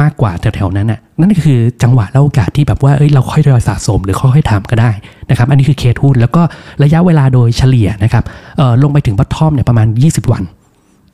[0.02, 4.92] มากกว่าแถวๆนั้นน่ะนั่นก็คือจังหวะและโอกาสที่แบบว่าเอ้ยเราค่อยทยอยสะสมหรือค่อยๆทำก็ได้
[5.30, 6.42] นะครับอันนี้คือเคสหุ้นแล้วก็
[6.84, 8.24] ระยะเวลาโดยเฉลี่ยนะครับ
[8.58, 10.44] เออลงไปถึง bottom เนี่ยประมาณ 20 วัน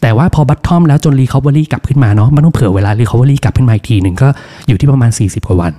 [0.02, 4.28] แต่ว่าพอ bottom แล้วจน recovery กลับขึ้นมาเนาะมันต้องเผื่อเวลา recovery กลับขึ้นมาอีกทีหนึ่งก็
[4.68, 5.74] อยู่ที่ประมาณ 40 กว่าวัน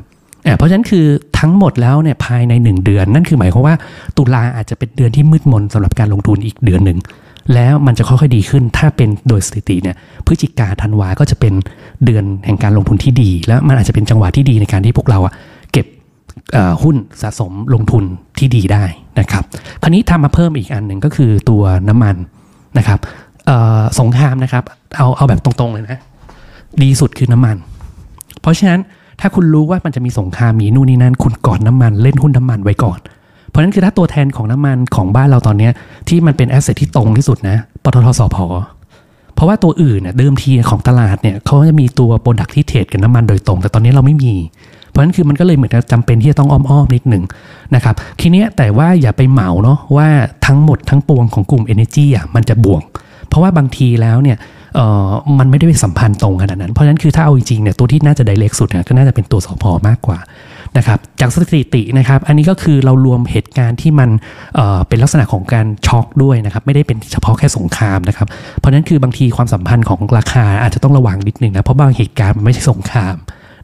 [0.46, 1.06] อ่าเพราะฉะนั้นคือ
[1.38, 3.74] ทั้งหมดแล้วเนี่ยภายใน 1 เดือน นั่นคือหมายความว่า
[4.16, 6.98] ตุลาอาจจะเป็นเดือนที่มืดมนสำหรับการลงทุนอีกเดือนหนึ่ง
[7.54, 11.54] แล้วมันจะค่อยๆดีขึ้น ถ้าเป็นโดยสถิติเนี่ยพฤศจิกาธันวาก็จะเป็น
[12.04, 15.32] เดือนแห่งการลงทุนที่ดี แล้วมันอาจจะเป็นจังหวะที่ดีในการที่พวกเราอะ
[15.72, 15.86] เก็บ
[16.82, 18.04] หุ้นสะสมลงทุน
[18.38, 18.84] ที่ดีได้
[19.20, 19.44] นะครับ
[19.82, 22.16] คราวนี้ทำมาเพิ่มอีกอันหนึ่งก็คือตัวน้ำมัน
[22.78, 22.98] นะครับ
[24.00, 24.64] สงครามนะครับ
[24.96, 25.98] เอาเอาแบบตรงๆเลยนะ
[26.82, 27.56] ดีสุดคือน้ำมัน
[28.40, 28.80] เพราะฉะนั้น
[29.20, 32.98] ถ้าคุณรู้ว่ามันจะมีสงครามมีนู่นนี่นั่นคุณก่อนน้ำมันเล่นหุ้นน้ำมันไว้ก่อน
[33.56, 35.68] เพราะฉะนั้นคือถ้าตัวแทนของน้ำมันของบ้านเราตอนเนี้
[36.08, 38.36] ที่มันเป็น asset ที่ตรงที่สุดนะปตท.สผ.
[39.34, 44.34] เพราะว่าตัวอื่นเนี่ยเดิมทีของตลาดเนี่ยเขาจะมีตัว product ที่ trade กับน้ำมันโดยตรง แต่ตอนนี้เราไม่มี
[44.88, 47.22] เพราะฉะนั้นคือมันก็เลยเหมือนกับจำเป็นที่จะต้องอ้อมๆนิดหนึ่ง
[47.74, 50.08] นะครับทีนี้แต่ว่าอย่าไปเหมาเนาะว่า
[50.46, 52.82] ทั้งหมดทั้งปวงของกลุ่ม energy อะมันจะบวก
[53.28, 54.36] เพราะว่าบางทีแล้วเนี่ย
[54.74, 60.18] เอ่อมันไม่ได้เป็นสัมพันธ์ตรงขนาดนั้น เพราะฉะนั้นคือถ้าเอาจริงๆเนี่ยตัวที่น่าจะได้เรกสุดเนี่ยก็น่าจะเป็นตัวสพมากกว่า
[60.76, 64.10] นะครับจากสถิตินะครับ อันนี้ก็คือเรารวมเหตุการณ์ที่มัน
[64.54, 68.28] เเป็นลักษณะของการช็อกด้วยนะครับ ไม่ได้เป็นเฉพาะแค่สงครามนะครับ
[68.58, 73.16] เพราะนั้นคือบางทีความสัมพันธ์ของราคาอาจจะต้องระวังนิดนึงนะ เพราะบางเหตุการณ์มันไม่ใช่สงคราม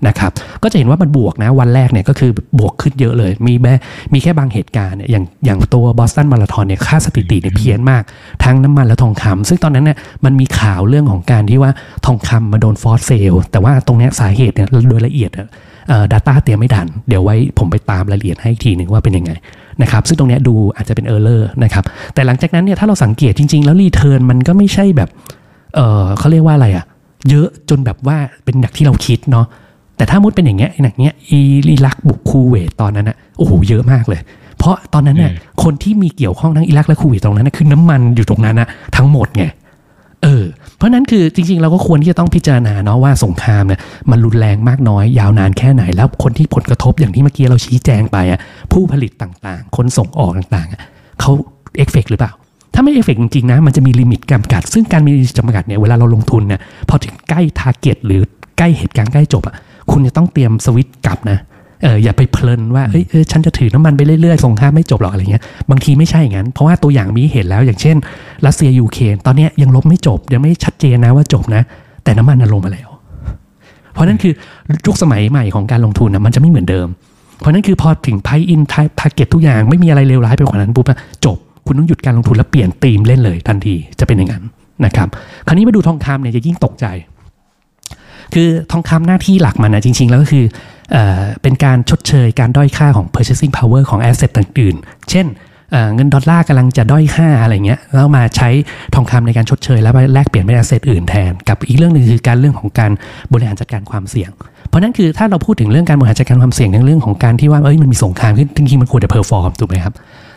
[0.09, 3.75] นะครับ ก็จะเห็นว่ามันบวกนะวันแรกเนี่ยก็คือบวกขึ้นเยอะเลย มีแม้
[4.13, 8.03] มีแค่บางเหตุการณ์เนี่ยอย่างอย่างตัวบอสตันมาราธอนเนี่ยค่าสถิติเนี่ยเพี้ยนมาก
[8.45, 11.73] ทั้งน้ำมันและทองคำซึ่งตอนนั้นเนี่ยมันมีข่าวเรื่องของการที่ว่า
[12.07, 15.31] ทองคำมาโดน forced sell แต่ว่าตรงเนี้ยสาเหตุเนี่ยโดยละเอียด
[15.83, 19.33] อะเอ่อ data เตรียมไม่ทัน เดี๋ยวไว้ผมไปตามรายละเอียดให้อีกทีหนึ่งว่าเป็นยังไง
[19.83, 21.85] นะครับซึ่งตรงเนี้ยดูอาจจะเป็น error นะครับ
[22.15, 25.09] แต่หลังจากนั้นเนี่ยถ้าเราสังเกตจริง ๆ แล้ว return มันก็ไม่ใช่แบบ
[25.75, 26.85] เออเขาเรียกว่าอะไรอะ
[27.31, 29.47] เยอะจนแบบว่าเป็นอย่างที่เราคิดเนาะ
[29.97, 34.21] แต่ถ้ามุดเป็นอย่างเงี้ยอย่างเงี้ยอิรักบุกคูเวตตอนนั้นนะโอ้โหเยอะมากเลย
[34.59, 39.45] เพราะตอนนั้นเนี่ยคนที่มีเกี่ยวข้องทั้งอิรักและคูเวตตรงนั้นนะคือน้ำมันอยู่ตรงนั้นนะทั้งหมดไง
[40.23, 40.43] เออ
[40.83, 48.41] เพราะนั้นคือจริง ๆ เราก็ควรที่จะต้องพิจารณาเนาะว่าสงครามเนี่ยมันรุนแรงมากน้อย ยาวนานแค่ไหน แล้วคนที่ผลกระทบอย่างที่เมื่อกี้เราชี้แจงไปอะ
[48.73, 50.81] ผู้ผลิตต่างๆ คนส่งออกต่างๆอะ
[51.21, 51.33] เขา
[51.77, 52.33] เอฟเฟกหรือเปล่า
[52.75, 58.21] ถ้าไม่เอฟเฟกจริงๆนะมันจะมี limit จำกัด ซึ่งการมีจำกัดเนี่ยเวลาเราลงทุนเนี่ยพอถึงใกล้ target หรือ
[58.59, 59.55] ใกล้เหตุการณ์ใกล้จบอะ
[59.91, 61.39] คุณจะต้องเตรียมสวิตช์กลับนะ
[61.83, 67.97] เอออย่าไปเพลินว่าเอ้ยเออฉันจะถือน้ำมันไปเรื่อยๆสงครามไม่จบหรอกอะไรเงี้ยบางทีไม่ใช่อย่างนั้น เพราะว่าตัวอย่างมีเห็นแล้วอย่างเช่น
[68.47, 71.63] รัสเซียยูเครนตอนนี้ยังรบไม่จบ ยังไม่ชัดเจนนะว่าจบนะ
[72.05, 72.89] แต่น้ำมันลงมาแล้ว
[73.93, 74.33] เพราะนั่นคือ
[74.87, 76.89] ยุคสมัยใหม่ของการลงทุนนะมันจะไม่เหมือนเดิม
[77.41, 80.87] เพราะนั่นคือพอถึง price in target ทุกอย่างไม่มีอะไรเลวร้ายไปกว่านั้นปุ๊บ
[81.25, 84.45] จบ คุณต้องหยุดการลงทุนแล้วเปลี่ยนธีมเล่นเลยทันทีจะเป็นอย่างนั้น
[84.85, 85.09] นะครับ
[85.47, 86.87] คราวนี้มาดูทองคำเนี่ยจะยิ่งตกใจ
[88.35, 90.45] คือทองคำหน้าที่หลักมันนะจริง ๆ แล้วก็คือ
[91.43, 95.27] เป็นการชดเชยการด้อยค่าของ purchasing power ของ asset ต่างๆ เช่น
[95.73, 98.49] เงินดอลลาร์กำลังจะด้อยค่าอะไรเงี้ยแล้วมาใช้
[98.95, 102.91] ทองคำในการชดเชย แล้วไปแลกเปลี่ยนเป็น asset อื่นแทน กับอีกเรื่องหนึ่งคือการเรื่องของการ
[103.33, 104.31] บริหารจัดการความเสี่ยง
[104.69, 109.95] เพราะนั้นคือถ้าเราพูดถึงเรื่องการบริหารจัดการความเสี่ยงในเรื่องของการที่ว่าเอ้ยมันมีสงครามขึ้นจริงๆมันควรจะ perform ถูกไหมครับ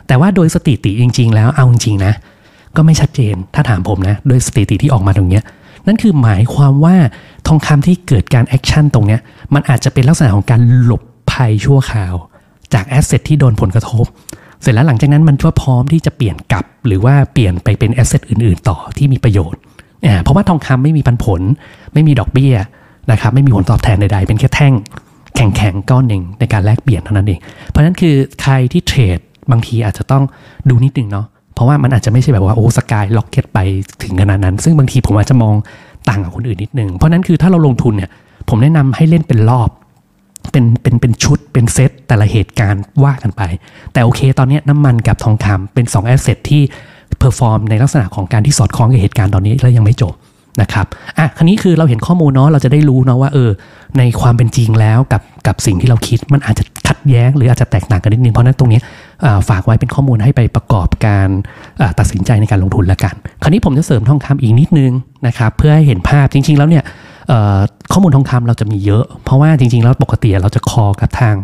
[0.07, 2.13] แต่ว่าโดยสถิติจริง ๆ แล้วเอาจริงๆนะ
[2.75, 5.43] ก็ไม่ชัดเจนถ้าถามผมนะโดยสถิติที่ออกมาตรงเนี้ย
[5.87, 6.95] นั่นคือหมายความว่า
[7.47, 9.21] ทองคำที่เกิดการ action ตรงเนี้ย
[9.53, 12.15] มันอาจจะเป็นลักษณะของการหลบภัยชั่วคราว
[12.73, 14.05] จาก asset ที่โดนผลกระทบ
[14.61, 19.59] เสร็จแล้วหลังจากนั้นมันก็พร้อมที่จะเปลี่ยนกลับ หรือว่าเปลี่ยนไปเป็น asset อื่น ๆ ต่อที่มีประโยชน์
[20.05, 21.41] อ่าเพราะว่าทองคำไม่มีปันผล
[21.93, 22.55] ไม่มีดอกเบี้ย
[23.11, 24.73] นะครับไม่มีผลตอบแทนใดๆ เป็นแค่แท่ง
[25.35, 29.19] แข็งๆก้อนหนึ่งในการแลกเปลี่ยนเท่านั้นเอง เพราะฉะนั้นคือใครที่ trade
[29.51, 30.23] บางทีอาจจะต้อง
[30.69, 33.59] ดูนิดนึงเนาะ เพราะว่ามันอาจจะไม่ใช่แบบว่าโอ้ skyrocket ไป
[34.03, 35.55] ถึงขนาดนั้น ซึ่งบางทีผมอาจจะมอง
[36.09, 38.09] ต่างกับคนอื่นนิดนึง เพราะนั้นคือถ้าเราลงทุนเนี่ย
[38.49, 39.69] ผมแนะนำให้เล่นเป็นรอบ
[40.51, 43.41] เป็นเป็นเป็นชุดเป็นเซตแต่ละเหตุการณ์ว่ากันไป
[43.93, 46.61] แต่โอเค ตอนนี้น้ำมันกับทองคำเป็น2 asset ที่
[47.19, 50.13] perform ในลักษณะของการที่สอดคล้องกับเหตุการณ์ตอนนี้แล้วยังไม่จบ
[50.61, 50.85] นะครับ
[51.17, 53.49] อะคราวนี้คือเราเห็นข้อมูลเนาะเราจะได้รู้เนาะว่าเออ
[53.97, 58.79] ในความเป็นจริงแล้วกับกับสิ่งที่เราคิดมันอาจจะขัดแย้ง หรืออาจจะแตกต่างกันนิดนึงเพราะนั้นตรงนี้
[59.49, 61.29] ฝากไว้เป็นข้อมูลให้ไปประกอบการ
[61.99, 64.91] ตัดสินใจในการลงทุนละกัน คราวนี้ผมจะเสริมทองคำอีกนิดนึง
[65.27, 66.83] นะครับเพื่อให้เห็นภาพจริง ๆ แล้วเนี่ย
[67.91, 71.35] ข้อมูลทองคำเราจะมีเยอะ เพราะว่าจริง ๆ แล้วปกติเราจะคอกับทาง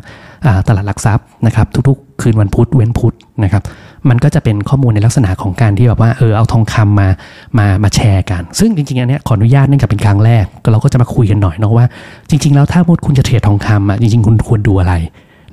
[0.68, 3.64] ตลาดหลักทรัพย์นะครับทุกๆ คืนวันพุธเว้นพุธนะครับ
[4.10, 7.10] มันก็จะเป็นข้อมูลในลักษณะของการที่แบบว่าเออเอาทองคำมา
[7.58, 11.86] มามาแชร์กัน ซึ่งจริงๆอันเนี้ยขออนุญาตเนื่องจากเป็นครั้งแรกเราก็จะมาคุยกันหน่อยเนาะว่า
[12.30, 14.94] จริง ๆ แล้วถ้ามุดคุณจะเทรดทองคำอะจริงๆคุณควรดูอะไร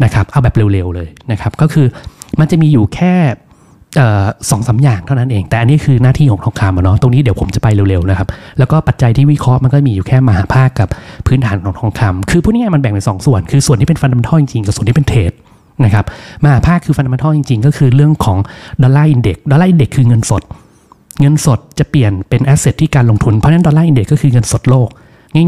[0.05, 1.87] นะครับเอาแบบเร็วๆเลยนะครับก็คือ
[2.41, 3.15] มันจะมีอยู่แค่
[4.51, 10.89] สองสาอย่างเท่านั้นเอง แต่อันนี้คือหน้าที่ของทองคำเนาะตรงนี้เดี๋ยวผมจะไปเร็วๆนะครับ แล้วก็ปัจจัยที่วิเคราะห์มันก็มีอยู่แค่มหาภาคกับ
[11.27, 15.33] พื้นฐานของทองคำคือพูดง่ายๆมันแบ่งเป็นสองส่วน คือส่วนที่เป็นฟันดัมเบลจริงๆกับส่วนที่เป็นเทรด
[15.85, 16.05] นะครับ
[16.45, 18.39] มหาภาคคือฟันดัมเบลจริงๆ ก็คือเรื่องของ
[18.83, 20.43] dollar index dollar index คือเงินสด
[21.21, 24.89] เงินสดจะเปลี่ยนเป็น asset ที่การลงทุน เพราะฉะนั้น dollar index ก็คือเงินสดโลก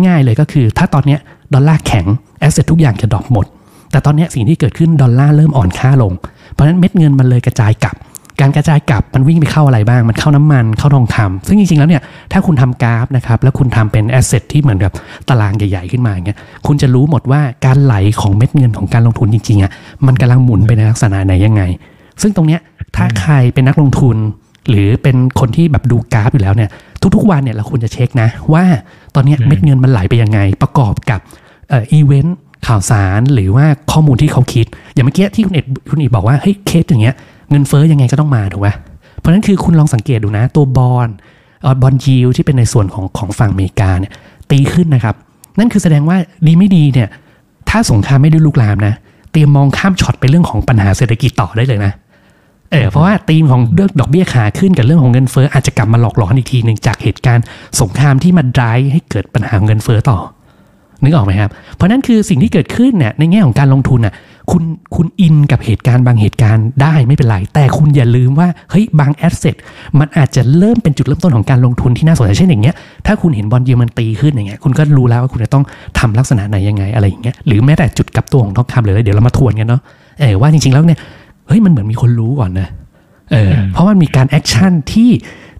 [0.07, 1.17] ง่ายๆเลยก็คือ ถ้าตอนนี้
[1.55, 2.07] ดอลลาร์แข็ง
[2.41, 3.47] asset ทุกอย่างจะ drop หมด
[3.91, 6.13] แต่ตอนนี้สิ่งที่เกิดขึ้นดอลลาร์เริ่มอ่อนค่าลง
[6.53, 7.95] เพราะฉะนั้นเม็ดเงินมันเลยกระจายกลับ
[8.41, 14.95] การกระจายกลับมันวิ่งไปเข้าอะไรบ้าง มันเข้าน้ำมันเข้าทองคำซึ่งจริงๆแล้วเนี่ยถ้าคุณทำกราฟนะครับแล้วคุณทำเป็น asset ที่เหมือนแบบ
[15.29, 19.71] ตารางใหญ่ๆ ขึ้นมาอย่างเงี้ยคุณจะรู้หมดว่าการไหลของเม็ดเงินของการลงทุนจริงๆอะ
[20.07, 21.63] มันกำลังหมุนไปในลักษณะไหนยังไง
[22.23, 22.61] ซึ่งตรงเนี้ย
[22.97, 24.17] ถ้าใครเป็นนักลงทุน
[24.69, 26.71] หรือเป็นคนที่แบบดูกราฟอยู่แล้วเนี่ย
[27.15, 28.65] ทุกๆวันเนี่ยเราควรจะเช็คนะ ว่า
[29.15, 31.21] ตอนเนี้ยเม็ดเงินมันไหลไปยังไง ประกอบกับ
[31.69, 37.17] เอ่ออีเวนต์ข่าวสารหรือว่าข้อมูลที่เขาคิด อย่างเมื่อกี้ที่คุณเอ็ดคุณอีบอกว่าเฮ้ยเคสอย่างเงี้ย
[37.51, 38.69] เงินเฟ้อยังไงก็ต้องมาถูกไหม
[39.19, 41.09] เพราะฉะนั้นคือคุณลองสังเกตดูนะ ตัวบอล
[41.83, 44.13] บอลยิวที่เป็นในส่วนของของฝั่งอเมริกาเนี่ย
[44.51, 45.15] ตีขึ้นนะครับ
[45.59, 47.09] นั่นคือแสดงว่าดีไม่ดีเนี่ย
[47.71, 48.95] ถ้าสงครามไม่ได้ลุกลามนะ
[49.33, 51.93] เตรียมมองข้ามช็อตไปเรื่องของปัญหาเศรษฐกิจต่อได้เลยนะ
[52.73, 57.45] เออเพราะว่าธีมของเรื่องดอกเบี้ยขาขึ้นกับเรื่องของเงินเฟ้ออาจจะกลับมาหลอกหลอนอีกทีหนึ่งจากเหตุการณ์
[57.81, 60.19] สงครามที่มาดรายให้เกิดปัญหาเงินเฟ้อต่อ
[61.03, 64.15] นึกออกไหมครับ เพราะนั้นคือสิ่งที่เกิดขึ้นเนี่ยในแง่ของการลงทุนน่ะ
[64.51, 64.65] คุณ
[64.97, 69.57] คุณอินกับเหตุการณ์บางเหตุการณ์ได้ไม่เป็นไร แต่คุณอย่าลืมว่าเฮ้ยบางแอสเซท
[69.99, 72.75] มันอาจจะเริ่มเป็นจุดเริ่มต้นของการลงทุนที่น่าสนใจเช่นอย่างเงี้ย
[73.07, 75.65] ถ้าคุณเห็น volume มันตีขึ้นอย่างเงี้ยคุณก็รู้แล้วว่าคุณจะต้อง
[75.99, 79.81] ทำลักษณะไหนยังไงอะไรอย่างเงี้ยหรือแม้แต่จุดกลับตัวของทองคำหรืออะไรเดี๋ยวเรามาทวนกันเนาะ
[80.21, 80.99] เออว่าจริงๆแล้วเนี่ย
[81.49, 82.69] เฮ้ยมันเหมือนมีคนรู้ก่อนนะ
[83.33, 85.11] เออเพราะมันมีการ action ที่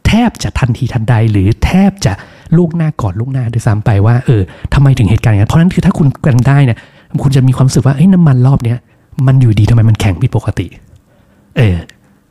[0.07, 2.13] แทบจะทันทีทันใดหรือแทบจะ
[2.57, 4.43] ล่วงหน้าก่อนล่วงหน้าด้วยซ้ำไปว่าเออ
[4.75, 6.79] ทำไมถึงเหตุการณ์อย่างนั้นเพราะฉะนั้นคือถ้าคุณกันได้เนี่ย
[7.23, 8.79] คุณจะมีความรู้สึกว่าเอ้ยน้ำมันรอบเนี้ย
[9.27, 10.67] มันอยู่ดีทำไมมันแข็งผิดปกติ
[11.57, 11.77] เออ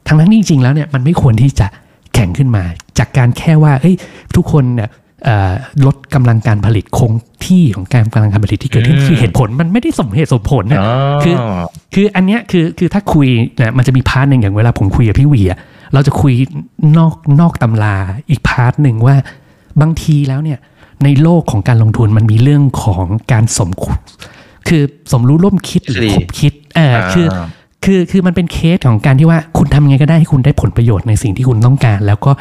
[0.07, 1.67] ทั้งนั้นจริงๆแล้วเนี่ยมันไม่ควรที่จะ
[2.13, 2.63] แข็งขึ้นมา
[2.97, 3.95] จากการแค่ว่าเอ้ย
[4.35, 4.89] ทุกคนเนี่ย
[5.25, 5.53] เอ่อ
[5.85, 7.11] ลดกำลังการผลิตคง
[7.45, 11.35] ที่ของการกำลังการผลิตที่เกิดขึ้นอืมคือเหตุผลมันไม่ได้สมเหตุสมผลนะอ๋อคือ
[11.93, 15.59] คืออันเนี้ยคือคือถ้าคุยเนี่ยมันจะมี part หนึ่งอย่างเวลาผมคุยกับพี่หวีอะ
[15.93, 16.33] เราจะคุย
[16.97, 17.95] นอกนอกตำรา
[18.29, 19.15] อีก part หนึ่งว่า
[19.81, 20.59] บางทีแล้วเนี่ย
[21.03, 23.71] ในโลกของการลงทุนมันมีเรื่องของการสม
[24.69, 27.27] คุคือสมรู้ร่วมคิดหรือทฤษฎีคบคิดเออคือ
[27.85, 32.31] คือคือมันเป็นเคสของการที่ว่าคุณทำยังไงก็ได้ให้คุณได้ผลประโยชน์ในสิ่งที่คุณต้องการ แล้วก็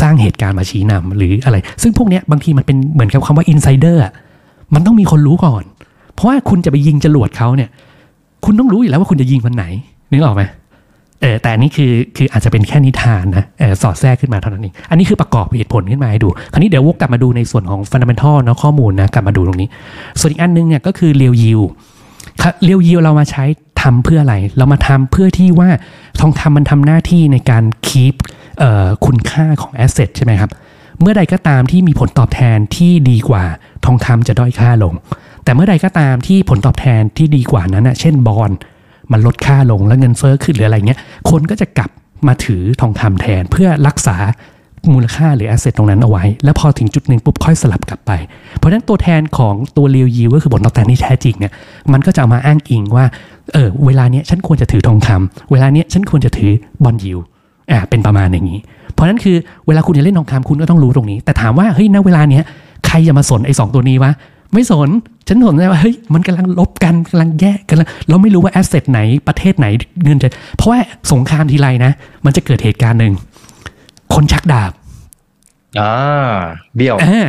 [0.00, 4.02] สร้างเหตุการณ์มาชี้นำหรืออะไร ซึ่งพวกเนี้ยบางทีมันเป็นเหมือนกับคำว่า insider
[4.74, 5.62] มันต้องมีคนรู้ก่อน
[6.14, 7.70] เพราะว่าคุณจะไปยิงจรวดเขาเนี่ย
[8.44, 9.64] คุณต้องรู้อยู่แล้วว่าคุณจะยิงวันไหน
[10.10, 10.42] นึกออกไหม
[11.20, 19.68] เออแต่อันนี้คือคืออาจจะเป็นแค่นิทานนะเออสอดแทรกขึ้นมาเท่านั้นเองอันนี้คือประกอบเหตุผลขึ้นมาให้ดู คราวนี้เดี๋ยววกกลับมาดูในส่วนของ fundamental เนาะข้อมูลนะกลับมาดูตรงนี้
[20.20, 21.60] ส่วนอีกอันนึงเนี่ยก็คือเรียวยิว
[22.64, 23.44] เรียวยิวเรามาใช้
[23.82, 25.68] ทำเพื่ออะไร เรามาทำเพื่อที่ว่า
[26.20, 28.14] ทองคำมันทำหน้าที่ในการคีป
[29.04, 30.50] คุณค่าของแอสเซทใช่ไหมครับ
[31.00, 33.44] เมื่อใดก็ตามที่มีผลตอบแทนที่ดีกว่า
[33.84, 34.94] ทองคำจะด้อยค่าลง
[35.44, 38.50] แต่เมื่อใดก็ตามที่ผลตอบแทนที่ดีกว่านั้นนะเช่นบอล
[39.12, 40.98] มันลดค่าลงแล้วเงินเฟ้อขึ้นหรืออะไรเงี้ย
[41.30, 41.90] คนก็จะกลับ
[42.28, 44.16] มาถือทองคำแทนเพื่อรักษา
[44.94, 48.12] มูลค่าหรือแอสเซทตรงนั้นเอาไว้ แล้วพอถึงจุดหนึ่งปุ๊บค่อยสลับกลับไป
[48.56, 51.52] เพราะฉะนั้นตัวแทนของตัวเรียวยิวก็คือผลตอบแทนที่แท้จริงเนี่ย
[51.92, 53.04] มันก็จะามาอ้างอิงว่า
[53.52, 56.52] เออเวลาเนี้ยฉันควรจะถือทองคำเวลาเนี้ยฉันควรจะถือ
[56.84, 57.18] บอลยิว
[57.70, 58.60] อ่าเป็นประมาณอย่างนี้
[58.92, 62.44] เพราะฉะนั้นคือเวลาคุณจะเล่นทองคำคุณก็ต้องรู้ตรงนี้ แต่ถามว่าเฮ้ยณเวลาเนี้ย
[62.86, 64.12] ใครจะมาสนไอ้สองตัวนี้วะ
[64.52, 64.88] ไม่สน
[65.28, 69.66] ฉันสนใจว่าเฮ้ยมันกำลังลบกันกำลังแยกกันแล้วเราไม่รู้ว่าแอสเซทไหนประเทศไหน
[70.04, 70.78] เงินจะเพราะว่า
[71.12, 71.92] สงครามทีไรนะ
[72.24, 73.14] มันจะเกิดเหตุการณ์หนึ่ง
[74.14, 74.72] คนชักดาบ
[75.80, 75.92] อ่า
[76.76, 77.26] เบี้ยวอ่า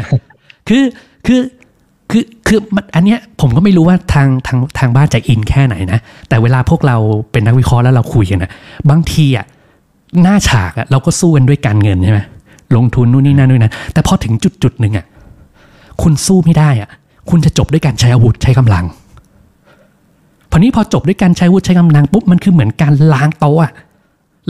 [0.67, 0.83] คือ
[1.25, 1.41] คือ
[2.11, 6.97] คือคือมันอันเนี้ยผมก็ไม่รู้ว่าทางทางทางบ้านจะอินแค่ไหนนะแต่เวลาพวกเรา
[7.31, 8.51] เป็นนักวิเคราะห์แล้วเราคุยกันนะ
[8.89, 9.45] บางทีอะ
[10.23, 12.19] หน้าฉากอะเราก็สู้กันด้วยการเงินใช่ไหม
[12.75, 15.05] ลงทุนนู่นนี่นั่นนู่นนะแต่พอถึงจุดจุดหนึ่งอะ
[16.01, 16.89] คุณสู้ไม่ได้อะ
[17.29, 18.85] คุณจะจบด้วยการใช้อาวุธใช้กำลัง
[20.51, 23.73] พอนี้พอจบด้วยการใช้อาวุธใช้กำลังปุ๊บมันคือเหมือนการล้างโต๊ะอะ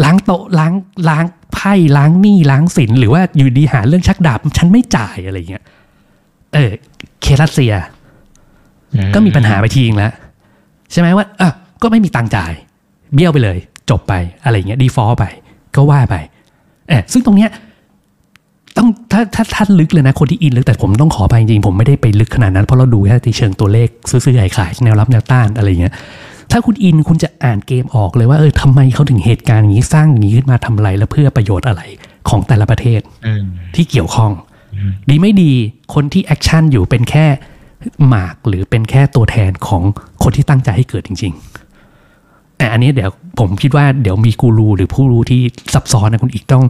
[0.03, 0.73] ล้างโต๊ะล้าง
[1.09, 5.63] ล้างไพ่ล้างหนี้ล้างสินหรือว่าอยู่ดีหาเรื่องชักดาบฉันไม่จ่ายอะไรเงี้ย
[6.53, 6.71] เออ
[7.21, 7.73] เครัสเซีย
[9.13, 10.13] ก็มีปัญหาไปทีนึงแล้ว
[10.91, 11.49] ใช่ไหมว่าอะ
[11.81, 12.53] ก็ไม่มีตังค์จ่าย
[13.13, 13.57] เบี้ยวไปเลย
[13.89, 14.13] จบไป
[14.43, 15.25] อะไรเงี้ยดีฟอลไป
[15.75, 16.15] ก็ว่าไป
[16.89, 17.49] เออซึ่งตรงเนี้ย
[18.77, 25.93] ต้องถ้าถ้าท่านลึกเลยนะคนที่อินลึกแต่ผมต้องขอไปจริงๆผมไม่ได้ไปลึกขนาดนั้น เพราะเราดูแค่ที่เชิงตัวเลขซื้อๆขายๆแนวรับแนวต้านอะไรเงี้ย
[26.51, 31.81] ถ้าคุณ in คุณจะอ่านเกมออกเลยว่าเออทำไมเขาถึงเหตุการณ์อย่างนี้สร้างอย่างนี้ขึ้นมาทำอะไรและเพื่อประโยชน์อะไร
[32.29, 33.43] ของแต่ละประเทศอืม
[33.75, 34.31] ที่เกี่ยวข้อง
[35.09, 35.51] ดีไม่ดี
[35.93, 37.25] คนที่ action อยู่เป็นแค่
[38.07, 39.83] หมากหรือเป็นแค่ตัวแทนของ
[40.23, 45.41] คนที่ตั้งใจให้เกิดจริงๆแต่อันนี้เดี๋ยวผมคิดว่าเดี๋ยวมีกูรูหรือผู้รู้ที่
[45.73, 46.63] ซับซ้อนนะคุณอีกต้อง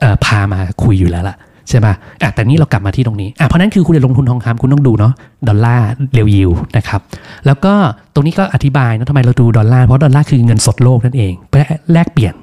[0.00, 1.36] เออพามาคุยอยู่แล้วล่ะ
[1.70, 1.86] ใช่ไหม
[2.22, 5.12] อะแต่นี่เรากลับมาที่ตรงนี้อะเพราะนั้นคือคุณจะลงทุนทองคำคุณต้องดูเนาะ
[5.48, 7.00] ดอลลาร์ real yield นะครับ
[7.46, 7.72] แล้วก็
[8.14, 12.34] ตรงนี้ก็อธิบายนะทำไมเราดูดอลลาร์เพราะดอลลาร์คือเงินสดโลกนั่นเองเพื่อแลกเปลี่ยน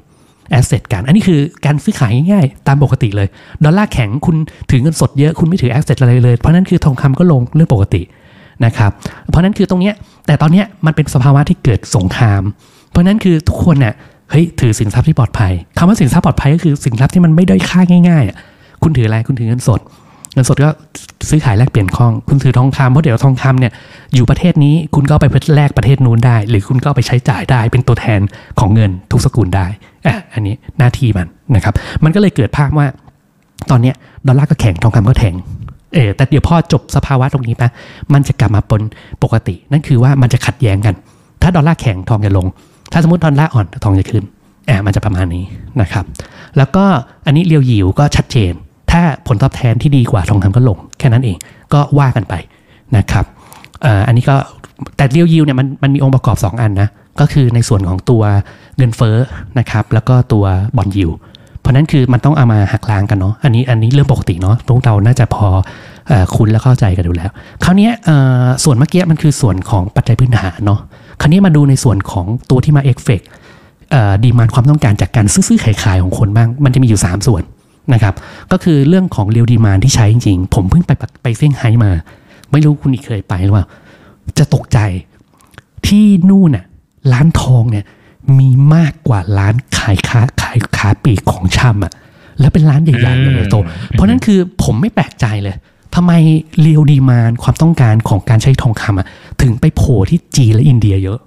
[0.49, 3.27] asset กัน อันนี้คือการซื้อขายง่ายๆ ตามปกติเลย
[3.65, 4.35] ดอลลาร์แข็งคุณ
[4.71, 8.01] ถือเงินสดเยอะ คุณไม่ถือ asset อะไรเลย เพราะนั้นคือทองคำก็ลงเรื่องปกติ
[8.65, 8.91] นะครับ
[9.29, 9.95] เพราะนั้นคือตรงเนี้ย
[10.27, 12.41] แต่ตอนเนี้ยมันเป็นสภาวะที่เกิดสงคราม
[12.89, 13.93] เพราะนั้นคือทุกคนเนี่ย
[14.31, 18.37] เฮ้ยถือสินทรัพย์ที่ปลอดภัยคำว่าสินทรัพย์ปลอดภัยก็คือสินทรัพย์ที่มันไม่ด้อยค่าง่ายๆอะ
[18.83, 19.81] คุณถืออะไรคุณถือเงินสด
[20.33, 20.69] เงินสดก็
[21.29, 23.71] ซื้อขายแลกเปลี่ยนคล่อง คุณถือทองคำเพราะเดี๋ยวทองคำเนี่ย
[24.15, 28.19] อยู่ประเทศนี้คุณก็ไปแลกประเทศนู้นได้ หรือคุณก็ไปใช้จ่ายได้เป็นตัวแทน
[28.59, 29.65] ของเงินทุกสกุลได้
[30.05, 32.87] อะอันนี้หน้าที่มันนะครับ มันก็เลยเกิดภาพว่า
[33.71, 33.95] ตอนเนี้ย
[34.27, 35.35] ดอลลาร์ก็แข็งทองคำก็แข็ง
[35.95, 37.69] เออแต่เดี๋ยวพอจบสภาวะตรงนี้ปะ
[38.13, 38.81] มันจะกลับมาเป็น
[39.23, 40.95] ปกติ นั่นคือว่ามันจะขัดแย้งกัน
[41.41, 42.47] ถ้าดอลลาร์แข็งทองจะลง
[42.91, 44.23] ถ้าสมมติดอลลาร์อ่อนทองจะขึ้น
[44.67, 45.45] แอบมันจะประมาณนี้
[45.81, 46.05] นะครับ
[46.57, 46.85] แล้วก็
[47.25, 48.53] อันนี้เรียวยิวก็ชัดเจน
[48.91, 51.38] ถ้าผลตอบแทนที่ดีกว่าทองคำก็ลง แค่นั้นเอง
[51.73, 52.34] ก็ว่ากันไป
[52.97, 53.26] นะครับ
[54.08, 54.36] อันนี้ก็
[54.97, 58.23] แต่เรียวยิวเนี่ยมันมันมีองค์ประกอบ 2 อันนะก็คือในส่วนของตัว
[58.78, 59.17] เงินเฟ้อ
[59.60, 60.45] นะครับแล้วก็ตัว
[60.78, 61.10] บอลยิว
[61.60, 65.47] เพราะนั้นคือมันต้องเอามาหักล้างกันเนาะอันนี้อันนี้เรื่องปกติเนาะพวกเราน่าจะพอ
[66.12, 67.32] อคุ้นและเข้าใจกันอยู่แล้ว
[67.63, 67.89] คราวนี้
[68.63, 70.80] ส่วนเมื่อกี้มันคือส่วนของปัจจัยพื้นฐานเนาะ
[71.21, 77.43] คราวนี้มาดูในส่วนของตัวที่มา effect demand ความต้องการจากการซื้อๆขายของคนบ้าง มันจะมีอยู่ 3 ส่วน
[77.93, 78.15] นะครับ
[78.52, 81.91] ก็คือเรื่องของ real demand ที่ใช้จริงๆ ผมเพิ่งไปปักกิ่งไปเซี่ยงไฮ้มา
[82.52, 83.65] ไม่รู้คุณอีกเคยไปหรือเปล่า
[84.38, 84.80] จะตกใจ
[85.88, 86.65] ที่นู่นน่ะ
[87.12, 87.86] ร้านทองเนี่ย
[88.39, 91.93] มีมากกว่าร้านขายค้าขายค้าปลีกของชำอะ
[92.39, 93.56] แล้วเป็นร้านใหญ่ๆเลยโต
[93.91, 95.56] เพราะนั้นคือผมไม่แปลกใจเลย
[95.95, 96.12] ทำไม
[96.62, 99.08] real demand ความต้องการของการใช้ทองคำอะ
[99.41, 101.26] ถึงไปโผล่ที่จีนและอินเดียเยอะเ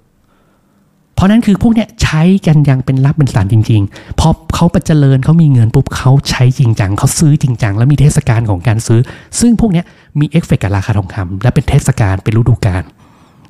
[1.21, 8.99] ราะนั้นคือพวกเนี้ยใช้กันอย่างเป็นล่ำเป็นสันจริงๆ พอเขาประเจริญเขามีเงินปุ๊บเขาใช้จริงจังเขาซื้อจริงจังแล้วมีเทศกาลของการซื้อ
[9.39, 9.85] ซึ่งพวกเนี้ย
[10.19, 12.83] มีเอฟเฟกต์กับราคาทองคำและเป็นเทศกาลเป็นฤดูกาล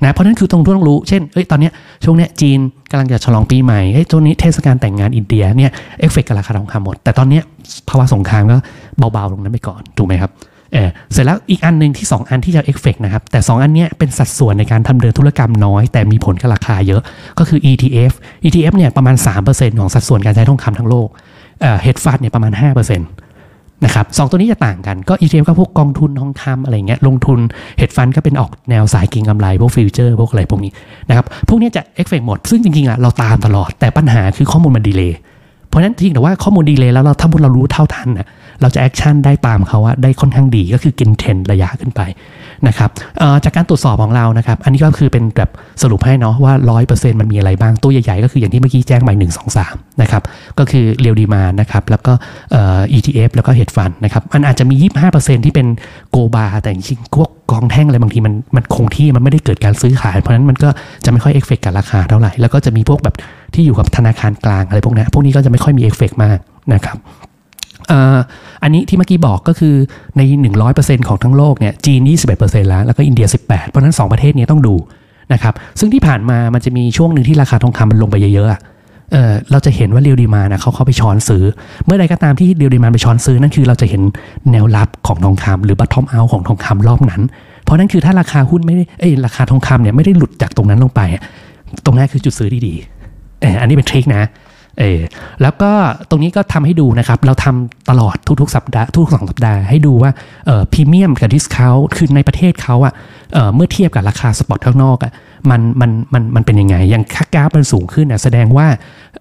[0.04, 1.72] นะเพราะนั้นคือต้องต้องรู้เช่นเอ้ยตอนเนี้ย
[2.04, 2.60] ช่วงเนี้ยจีน
[2.92, 7.44] กำลังจะฉลองปีใหม่เอ้ยช่วงนี้เทศกาลแต่งงานอินเดียเนี่ยเอฟเฟกต์กับราคาทองคำหมด แต่ตอนเนี้ย
[7.90, 8.58] ภาวะสงครามก็
[9.14, 10.32] เบาๆลงนั้นไปก่อนถูกไหมครับ
[10.74, 17.02] เออเสร็จแล้วอีกอันหนึ่งที่ 2 อันที่จะเอฟเฟกนะครับ แต่ 2 อันเนี้ยเป็นสัดส่วนในการทำเดินธุรกรรมน้อย แต่มีผลกับราคาเยอะ
[17.40, 18.14] ก็คือ ETF
[18.46, 19.16] ETF เนี่ยประมาณ
[19.48, 21.08] 3%ของสัดส่วนการใช้ทองคำทั้งโลก
[21.62, 23.00] เอ่อ hedge fund เนี่ยประมาณ 5%
[23.86, 27.40] นะครับสองตัวนี้จะต่างกันก็ ETF ก็พวกกองทุนทองคำอะไรเงี้ยลงทุน
[27.80, 30.72] hedge fund ก็เป็นออกแนวสายเก็งกำไร พวก future พวกอะไรพวกนี้
[31.10, 35.18] นะครับพวกนี้จะเอฟเฟกหมด ซึ่งจริงๆอะเราตามตลอดแต่ปัญหาคือข้อมูลมัน delay
[35.68, 38.28] เพราะฉะนั้นจริงแต่ว่าข้อมูล delay แล้วเราถ้าเรารู้เท่าทันน่ะ
[38.62, 42.02] เราจะ action ได้ตามเขาว่าได้ค่อนข้างดีก็คือกินเทรนระยะขึ้นไป
[42.68, 42.90] นะครับ
[43.44, 45.50] จากการตรวจสอบของเรานะครับ อันนี้ก็คือเป็นแบบ
[45.82, 46.54] สรุปให้เนาะว่า
[46.88, 50.24] 100%มันมีอะไรบ้างตัวใหญ่ๆ ก็คืออย่างที่เมื่อกี้แจ้งไป1 2 3นะครับ
[50.60, 52.14] ก็คือ real demand นะครับแล้วก็
[52.52, 54.76] เอ่อ ETF แล้วก็ hedge fund นะครับมันอาจจะมี
[55.12, 55.68] 25%ที่เป็น
[56.12, 60.70] gold bar แต่จริงๆพวกทองแท่งอะไรบางทีมันมันคงที่มันไม่ได้เกิดการซื้อขาย เพราะฉะนั้นมันก็
[61.06, 63.16] จะไม่ค่อยเอฟเฟกกับราคาเท่าไหร่ แล้วก็จะมีพวกแบบ
[63.54, 66.38] ที่อยู่กับธนาคารกลางอะไรพวกนี้พวกนี้ก็จะไม่ค่อยมีเอฟเฟกมาก
[66.74, 66.98] นะครับ
[68.64, 69.76] อันนี้ที่เมื่อกี้บอกก็คือ
[70.18, 70.22] ใน
[70.66, 72.02] 100%ของทั้งโลกเนี่ยจีน
[72.36, 74.76] 21%แล้ว แล้วก็อินเดีย 18 เพราะนั้น 2 ประเทศนี้ต้องดู
[75.34, 81.44] นะครับซึ่งที่ผ่านมามันจะมีช่วงหนึ่งที่ราคาทองคำมันลงไปเยอะๆเราจะเห็นว่า real demand อะเขาเข้าไปช้อนซื้อ
[81.86, 84.02] เมื่อใดก็ตามที่ real demand ไปช้อนซื้อนั่นคือเราจะเห็น
[84.52, 87.22] แนวรับของทองคำหรือ bottom out ของทองคำรอบนั้น
[87.64, 91.02] เพราะนั่นคือถ้าราคาหุ้นไม่ได้เอ้ยราคาทองคำเนี่ยไม่ได้หลุดจากตรงนั้นลงไป
[91.86, 92.74] ตรงนั้นคือจุดซื้อดี
[93.42, 94.24] เอออันนี้เป็น trick นะ
[94.82, 95.02] เออ
[95.42, 95.72] แล้วก็
[96.10, 100.12] ตรงนี้ก็ทำให้ดูนะครับ เราทำตลอดทุกๆสัปดาห์ทุกๆสองสัปดาห์ให้ดูว่า
[100.46, 102.94] เออพรีเมียมกับ discount คือในประเทศเขาอะ
[103.34, 105.12] เอ่อเมื่อเทียบกับราคา spot ข้างนอกอะ
[105.50, 108.68] มันมันมันมันเป็นยังไง อย่างค่ากราฟมันสูงขึ้นอะแสดงว่า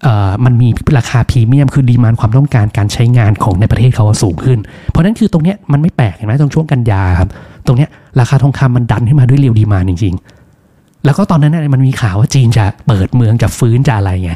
[0.03, 7.29] เออมันมีราคาพรีเมียมคือ demand ความต้องการการใช้งานของในประเทศเขาสูงขึ้น เพราะนั้นคือตรงเนี้ยมันไม่แปลกเห็นไหมตรงช่วงกันยาครับ
[7.65, 14.31] ตรงเนี้ยราคาทองคำมันดันขึ้นมาด้วยเรียวดีมานจริง ๆ แล้วก็ตอนนั้นน่ะมันมีข่าวว่าจีนจะเปิดเมืองจะฟื้นจะอะไรไง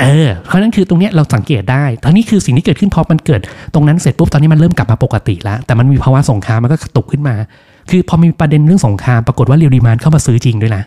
[0.00, 3.40] เออเพราะนั้นคือตรงนี้เราสังเกตได้ทั้งนี้คือสิ่งที่เกิดขึ้นพอมันเกิด
[3.74, 7.34] ตรงนั้นเสร็จปุ๊บตอนนี้มันเริ่มกลับมาปกติแล้ว แต่มันมีภาวะสงครามมันก็ตกขึ้นมา
[7.90, 10.84] คือพอมีประเด็นเรื่องสงครามปรากฏว่าเรียวดีมานเข้ามาซื้อจริงด้วยนะ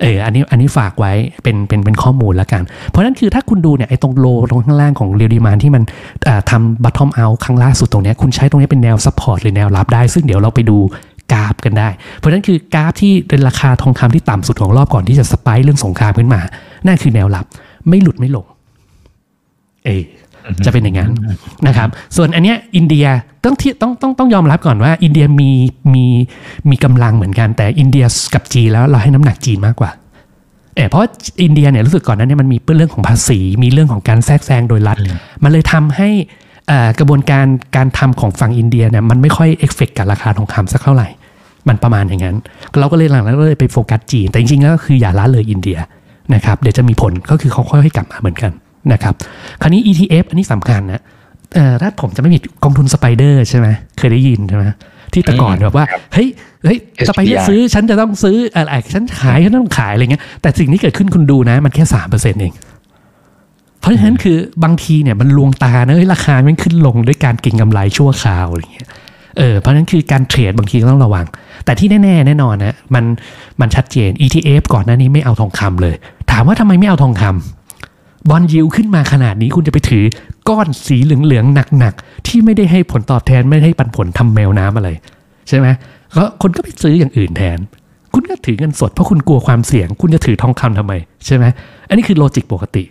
[0.00, 1.12] เอออันนี้อันนี้ฝากไว้
[1.42, 5.82] เป็นเป็นเป็นข้อมูลแล้วกัน เพราะนั้นคือถ้าคุณดูเนี่ยไอ้ตรงโลตรงข้างล่างของเรียวดีมานที่มัน
[6.50, 10.78] ทำ bottom out ครั้งล่าสุดตรงนี้คุณใช้ตรงนี้เป็นแนว support หรือแนวรับได้ ซึ่งเดี๋ยวเราไปดู
[11.32, 16.40] กราฟกันได้ เพราะนั้นคือกราฟที่เป็นราคาทองคำที่ต่ำสุดของรอบก่อนที่จะ spike เรื่องสงครามขึ้นมา
[16.86, 17.44] นั่นคือแนวรับ
[17.88, 18.46] ไม่หลุดไม่ลง
[19.84, 20.02] เออ
[20.64, 21.10] จะเป็นอย่างนั้น
[21.66, 23.06] นะครับ ส่วนอันเนี้ยอินเดีย
[23.44, 25.50] ต้องที่ต้องต้องต้องยอมรับก่อนว่า อินเดียมี
[25.94, 26.04] มี
[26.70, 29.90] มีกำลังเหมือนกัน แต่อินเดียกับจีนแล้วเราให้น้ำหนักจีนมากกว่า
[30.76, 31.02] เออเพราะ
[31.44, 34.96] อินเดียเนี่ยรู้สึกก่อนหน้านั้นเนี่ยมันมีเรื่องของภาษี มีเรื่องของการแทรกแซงโดยรัฐ
[35.42, 36.08] มันเลยทำให้
[36.68, 37.46] เอ่อกระบวนการ
[37.76, 41.08] การทำของฝั่งอินเดียเนี่ยมันไม่ค่อยเอฟเฟกกับราคาทองคำสักเท่าไหร่
[41.68, 42.36] มันประมาณอย่างนั้น
[42.78, 45.78] เราก็เลยหลังๆก็เลยไปโฟกัสจีน แต่จริงๆแล้วก็คืออย่าละเลยอินเดีย
[46.34, 48.52] นะครับเดี๋ยวจะมีผลก็คือเขาค่อยๆกลับมาเหมือนกัน
[48.92, 49.14] นะครับ
[49.60, 51.02] คราวนี้ ETF อันนี้สำคัญนะ
[51.54, 54.64] เอ่อถ้าผมจะไม่มีกองทุน SPDR ใช่ไหมเคยได้ยินใช่ไหม
[55.12, 55.84] ที่แต่ก่อนแบบว่า
[56.14, 56.28] เฮ้ย
[56.64, 62.54] เฮ้ยจะไป SPI ซื้อฉันจะต้องซื้ออะไรฉันขายฉันต้องขายอะไรเงี้ยแต่สิ่งที่เกิดขึ้นคุณดูนะมันแค่สามเปอร์เซ็นต์เอง
[63.80, 68.88] เพราะฉะนั้นคือบางทีเนี่ยมันลวงตานะเฮ้ยราคามันขึ้นลงด้วยการเก็งกำไรชั่วคราวอะไรเงี้ย
[69.38, 71.26] เออเพราะฉะนั้นคือการเทรดบางทีก็ต้องระวัง
[71.64, 73.04] แต่ที่แน่ ๆ แน่นอนนะมัน
[73.60, 75.94] มันชัดเจน ETF ก่อนหน้านี้ไม่เอาทองคำเลย
[76.30, 80.04] ถามว่าทำไมไม่เอาทองคำบอลยิวขึ้นมาขนาดนี้คุณจะไปถือ
[80.48, 84.88] ก้อนสีเหลืองๆหนักๆ ที่ไม่ได้ให้ผลตอบแทนไม่ได้ให้ปันผลทำแมวน้ำอะไร
[85.48, 85.66] ใช่ไหม
[86.16, 87.58] ก็คนก็ไปซื้ออย่างอื่นแทน
[88.14, 90.92] คุณก็ถือเงินสดเพราะคุณกลัวความเสี่ยง คุณจะถือทองคำทำไม
[91.26, 91.44] ใช่ไหม
[91.88, 92.84] อันนี้คือโลจิกปกติ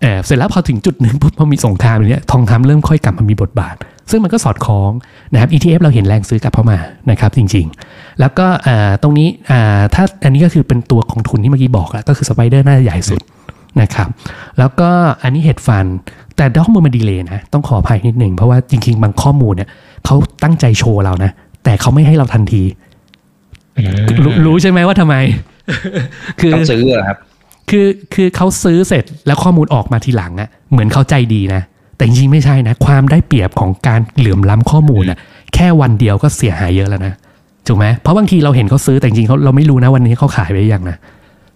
[0.00, 3.76] เออเสร็จแล้วพอถึงจุดหนึ่งปุ๊บพอมีสงครามอย่างเนี้ยทองคำเริ่มค่อยกลับมามีบทบาท
[4.10, 4.90] ซึ่งมันก็สอดคล้อง
[5.32, 6.78] นะครับ ETF เราเห็นแรงซื้อกลับเข้ามา
[7.10, 13.20] นะครับจริงๆ แล้วก็อ่าตรงนี้อ่าถ้าอันนี้ก็คือเป็นตัวของทุนที่เมื่อกี้บอกแล้วก็คือสไปเดอร์น่าจะใหญ่สุด
[13.82, 14.08] นะครับ
[14.58, 14.90] แล้วก็
[15.22, 15.86] อันนี้เฮดฟัน
[16.36, 19.68] แต่ข้อมูลมันดีเลยนะ ต้องขออภัยนิดหนึ่งเพราะว่าจริง ๆ บางข้อมูลเนี่ย
[20.04, 21.30] เขาตั้งใจโชว์เรานะ
[21.64, 22.62] แต่เขาไม่ให้เราทันที
[24.24, 25.14] รู้รู้ใช่ไหมว่าทำไม
[26.40, 27.18] คือต้องซื้อเหรอครับ
[27.70, 31.62] คือคือเขาซื้อเสร็จแล้วข้อมูลออกมาทีหลังอะเหมือนเขาใจดีนะ
[32.00, 35.18] แต่จริงๆไม่ใช่นะ ความได้เปรียบของการเหลื่อมล้ำข้อมูลน่ะ
[35.54, 37.14] แค่วันเดียวก็เสียหายเยอะแล้วนะ
[37.66, 40.96] ถูกไหมเพราะบางทีเราเห็นเขาซื้อแต่จริงๆเขาเราไม่รู้นะวันนี้เขาขายไปหรือยังนะ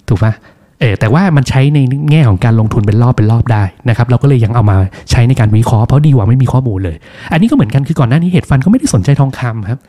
[0.09, 0.33] ถูกปะ
[0.81, 1.79] เออแต่ว่ามันใช้ใน
[2.11, 4.77] แง่ของการลงทุนเป็นรอบเป็นรอบได้นะครับ เราก็เลยยังเอามา
[5.11, 6.97] ใช้ในการวิเคราะห์เพราะดีกว่าไม่มีข้อมูลเลย
[7.33, 9.81] อันนี้ก็เหมือนกันคือก่อนหน้านี้เหตุฟันก็ไม่ได้สนใจทองคำครับ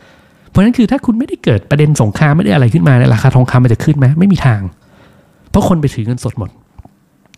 [0.50, 4.62] เพราะฉะนั้นคือถ้าคุณไม่ได้เกิดประเด็นสงครามไม่ได้อะไรขึ้นมาเนี่ยราคาทองคำมันจะขึ้นไหมไม่มีทาง
[5.50, 6.50] เพราะคนไปถือเงินสดหมด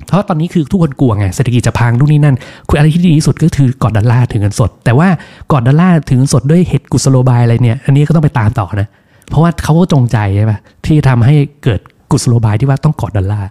[0.05, 2.35] เพราะตอนนี้คือทุกคนกลัวไงเศรษฐกิจจะพังนู่นนี่นั่น
[2.67, 5.07] คืออะไรที่ดีที่สุดก็คือกอดดอลลาร์ถือเงินสด แต่ว่า
[5.51, 8.87] กอดดอลลาร์ถือเงินสดด้วยเหตุกุศโลบายอะไรเนี่ยอันนี้ก็ต้องไปตามต่อนะ
[9.29, 11.79] เพราะว่าเขาก็จงใจใช่ปะที่ทำให้เกิด
[12.11, 13.49] กุศโลบายที่ว่าต้องกอดดอลลาร์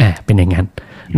[0.00, 0.66] อ่าเป็นอย่างนั้น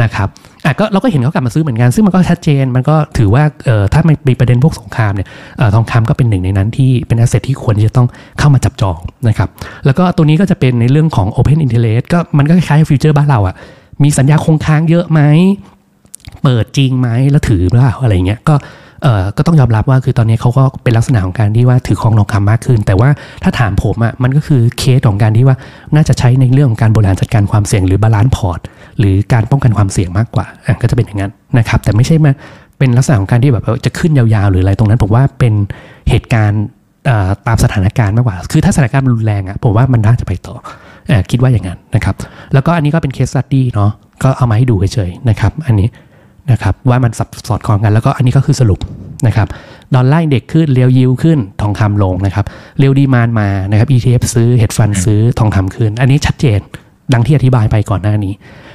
[0.03, 0.29] นะครับ
[0.65, 8.09] อะก็เราก็เห็นเขากลับมาซื้อเหมือนกัน ซึ่งมันก็ชัดเจนมันก็ถือว่าเอ่อถ้ามันมีประเด็นพวกสงครามเนี่ยเอ่อทองคำก็เป็นหนึ่งในนั้นที่เป็น asset ที่ควรจะต้อง
[8.39, 9.49] เข้ามาจับจองนะครับ
[9.87, 13.55] แล้วก็ตัวนี้ก็จะเป็นในเรื่องของ Open Interest ก็มันก็คล้ายๆ future บ้านเราอะ
[14.03, 15.21] มีสัญญาคงค้างเยอะไหม
[16.43, 18.55] เปิดจริงไหมแล้วถือเปล่าอะไรเงี้ยก็
[19.03, 23.11] เอ่อก็ต้องยอมรับว่าคือตอนนี้เขาก็เป็นลักษณะของการที่ว่าถือครองทองคำมากขึ้น แต่ว่า
[23.43, 25.57] ถ้าถามผมอะ่ะมันก็คือเคสของการที่ว่า
[25.95, 28.61] น่าจะใช้ในเรื่องของการบริหารจัดการความเสี่ยงหรือ balance port
[28.99, 32.33] หรือการป้องกันความเสี่ยงมากกว่าอะก็จะเป็นอย่างนั้นนะครับ แต่ไม่ใช่มา
[32.79, 35.55] เป็นลักษณะของการที่แบบจะขึ้นยาวๆ หรืออะไรตรงนั้น ผมว่าเป็น
[36.11, 36.65] เหตุการณ์
[37.47, 40.57] ตามสถานการณ์มากกว่า คือถ้าสถานการณ์รุนแรงอะ่ะผมว่ามันน่าจะไปต่อ
[41.31, 42.15] คิดว่าอย่างนั้นนะครับ
[42.55, 43.91] แล้วก็อันนี้ก็เป็น case study เนาะ
[44.23, 45.89] ก็เอามาให้ดูเฉยๆนะครับอันนี้
[46.51, 48.81] นะครับว่ามันสับสอดคล้องกันแล้วก็อันนี้ก็คือสรุป
[49.27, 49.49] นะครับ
[49.95, 52.45] dollar index ขึ้น real yield ขึ้นทองคำลงนะครับ
[52.79, 56.61] real demand มานะครับ ETF ซื้อ hedge fund ซื้อทองคำขึ้น อันนี้ชัดเจน
[57.13, 58.33] ดังที่อธิบายไปก่อนหน้านี้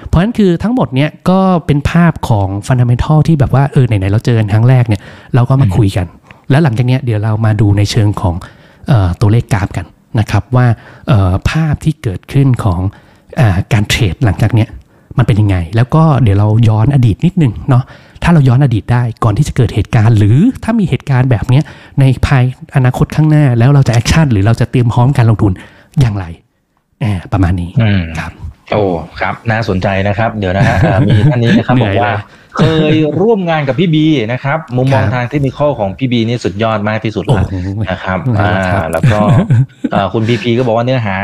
[0.07, 5.01] เพราะฉะนั้นคือทั้งหมดเนี้ยก็เป็นภาพของฟันดัมเ n ทัลที่แบบว่าเออไหนๆเราเจอกันครั้งแรกเนี่ย
[5.35, 6.05] เราก็มาคุยกัน
[6.49, 9.85] แล้วหลังจากเนี้ยเดี๋ยวเรามาดูในเชิงของเออตัวเลขกราฟกัน
[10.19, 10.67] นะครับว่า
[11.07, 12.81] เออภาพที่เกิดขึ้นของ
[13.39, 14.69] อาการ trade หลังจากเนี้ย
[15.17, 17.83] มันเป็นยังไง แล้วก็เดี๋ยวเราย้อนอดีตนิดนึงเนาะ
[18.23, 21.63] ถ้าเราย้อนอดีตได้ก่อนที่จะเกิดเหตุการณ์ หรือถ้ามีเหตุการณ์แบบเนี้ย
[21.99, 22.43] ในภาย
[22.75, 25.51] อนาคตข้างหน้าแล้วเราจะ action หรือเราจะเตรียมพร้อมการลงทุน
[25.99, 26.25] อย่างไร
[27.01, 28.31] แอบประมาณนี้อืมครับ
[28.71, 28.83] โอ้
[29.19, 32.13] ครับ น่าสนใจนะครับ เดี๋ยวนะฮะอ่ามีท่านนี้นะครับเหนื่บออยกว่า
[32.59, 37.55] เลยเคยร่วมงานกับพี่บีนะครับ มุมมองครับทางเทคนิคของพี่บีนี่สุดยอดมากที่สุดโอ้ละโห
[37.89, 39.19] นะครับครัอ่าบครับแล้วก็
[39.93, 41.15] อ่าคุณพีพีก็บอกว่าเนื้อหา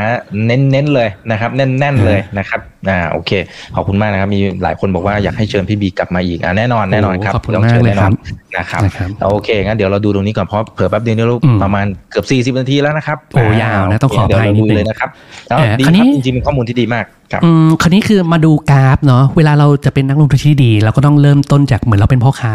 [0.46, 3.30] เน้นๆเลยนะครับ แน่นๆเลยนะครับอ่าโอเค
[3.74, 8.12] ขอบคุณมากนะครับ มีหลายคนบอกว่าอยากให้เชิญพี่บีกลับมาอีกอ่าแน่นอนแน่นอนครับขอบคุณต้องมากเชิญเลยแน่นคอรันบ
[8.56, 15.10] นะครับนะครับโอเคงั้นเดี๋ยวเราดูตรงนี้ก่อนเพราะเผื่อแป๊บเดียวนี่เราอืมประมาณเกือบ40นาทีแล้วนะครับโอ้ยาวนะต้องขออภัยเดี๋วเรานิดนึงเลยนะครับ
[15.48, 22.54] แล้วเอ่อดีคราวคนี้รับจริงๆเป็นข้อมูลที่ดีมากครับอืมคราวนี้คือมาดูกราฟเนาะเวลาเราจะเป็นนักลงทุนที่ดี เราก็ต้องเริ่มต้นจากเหมือนเราเป็นพ่อค้า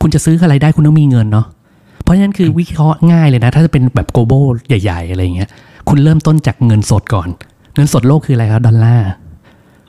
[0.00, 1.46] คุณจะซื้ออะไรได้คุณต้องมีเงินเนาะ
[2.02, 5.48] เพราะฉะนั้นคือวิเคราะห์ง่ายเลยนะ ถ้าจะเป็นแบบ global ใหญ่ ๆ อะไรเงี้ย
[5.88, 7.28] คุณเริ่มต้นจากเงินสดก่อน
[7.74, 9.10] เงินสดโลกคืออะไรครับดอลลาร์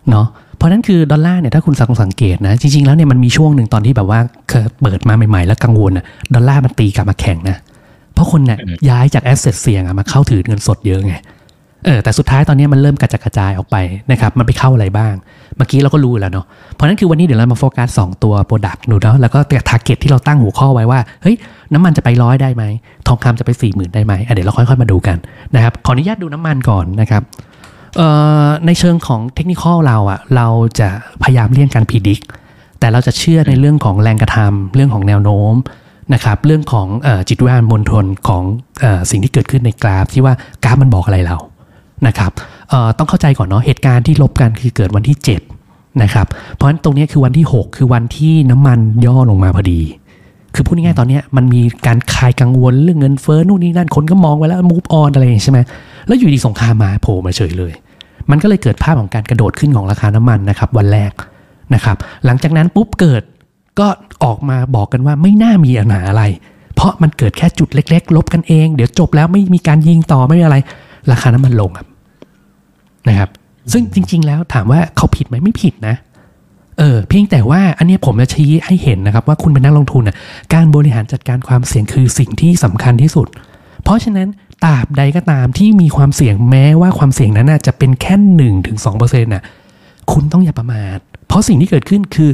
[0.09, 7.57] เนาะเพราะฉะนั้นคือดอลลาร์เนี่ยถ้าคุณสังสังเกตนะ จริง ๆ แล้วเนี่ยมันมีช่วงหนึ่งตอนที่แบบว่าเคยเปิดมาใหม่ ๆ แล้วกังวลอะดอลลาร์มันตีกลับมาแข็งนะ
[8.13, 11.13] เพราะคนเนี่ยอืมย้ายจาก asset เสี่ยงอะมาเข้าถือเงินสดเยอะไง
[11.85, 13.75] เออแต่สุดท้ายตอนนี้มันเริ่มกระจัดกระจายออกไป
[14.11, 15.13] นะครับมันไปเข้าอะไรบ้าง
[15.57, 21.35] เมื่อกี้เราก็รู้แล้วเนาะเพราะนั้นคือวันนี้เดี๋ยวเรามาโฟกัส2ตัว product ดูเนาะแล้วก็แต่ target ที่เราตั้งหัวข้อไว้ว่าเฮ้ย
[21.73, 22.63] น้ำมันจะไปร้อยได้ไหม
[23.07, 25.17] ทองคำจะไป4ี่หมื่นได้ไหมเดี๋ยวเราค่อยๆมาดูกัน
[25.55, 27.21] นะครับขออนุญาตดูน้ำมันก่อนนะครับ
[27.97, 28.01] เอ
[28.45, 30.47] อในเชิงของเทคนิคเราอะเรา
[30.79, 30.89] จะ
[31.23, 32.19] พยายามเลี่ยงการ predict
[32.79, 35.53] แต่เราจะเชื่อในเรื่องของแรงกระทำเรื่องของแนวโน้ม
[36.13, 38.43] นะครับเรื่องของอจิตวิญญาณมณฑลของ
[38.81, 41.37] เออสิ่งที่เกิดขึ้นในกราฟที่ว่ากราฟมันบอกอะไรเรา
[42.07, 42.31] นะครับ
[42.97, 45.17] ต้องเข้าใจก่อนเนาะเหตุการณ์ที่ลบกันคือเกิดวันที่
[45.57, 49.81] 7 นะครับ เพราะฉะนั้นตรงนี้คือวันที่ 6 คือวันที่น้ำมันย่อลงมาพอดี
[50.55, 55.59] คือพูดง่ายๆตอนนี้มันมีการคลายกังวลเรื่องเงินเฟ้อนู่นนี่นั่นคนก็มองไว้แล้ว move on อะไรอย่างใช่ไหม
[56.07, 57.73] แล้วอยู่ดีสงครามมาโผล่มาเฉยเลย
[58.31, 61.11] มันก็เลยเกิดภาพของการกระโดดขึ้นของราคาน้ำมันนะครับ วันแรก
[61.73, 63.23] นะครับ หลังจากนั้นปุ๊บเกิด
[63.79, 63.87] ก็
[64.23, 66.23] ออกมาบอกกันว่าไม่น่ามีปัญหาอะไร
[66.75, 70.57] เพราะมันเกิดแค่จุดเล็ก ๆ ลบกันเอง เดี๋ยวจบแล้วไม่มีการยิงต่อไม่มีอะไร
[71.11, 71.87] ราคาน้ำมันลงครับ
[73.07, 73.29] นะครับ
[73.71, 75.95] ซึ่งจริง ๆ แล้วถามว่าเขาผิดไหมไม่ผิดนะ
[76.77, 80.15] เออเพียงแต่ว่าอันเนี้ยผมจะชี้ให้เห็นนะครับ ว่าคุณเป็นนักลงทุนน่ะ
[80.53, 83.27] การบริหารจัดการความเสี่ยงคือสิ่งที่สำคัญที่สุด
[83.83, 84.27] เพราะฉะนั้น
[84.65, 89.43] ตราบใดก็ตามที่มีความเสี่ยงแม้ว่าความเสี่ยงนั้นน่ะจะเป็นแค่หนึ่งถึงสองเปอร์เซ็นต์น่ะ
[90.11, 90.97] คุณต้องอย่าประมาท
[91.27, 92.29] เพราะสิ่งที่เกิดขึ้นคือ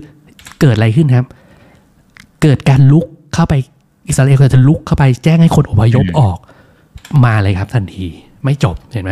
[0.61, 1.25] เกิดอะไรขึ้นครับ
[2.41, 3.53] เกิดการรุกเข้าไป
[4.07, 6.37] อิสราเอลก็จะรุกเข้าไปแจ้งให้คนอพยพออก
[7.25, 8.05] มาเลยครับทันที
[8.43, 9.11] ไม่จบเห็นไหม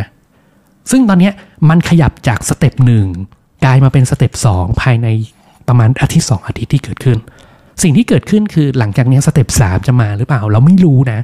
[0.91, 1.33] ซึ่งตอนเนี้ย
[1.69, 3.07] มันขยับจาก step หนึ่ง
[3.65, 5.07] กลายมาเป็น step สองภายใน
[5.67, 7.17] ประมาณอาทิตย์สองอาทิตย์ที่เกิดขึ้น
[7.83, 11.19] สิ่งที่เกิดขึ้นคือหลังจากเนี้ยสเต็ปสามจะมาหรือเปล่า เราไม่รู้นะ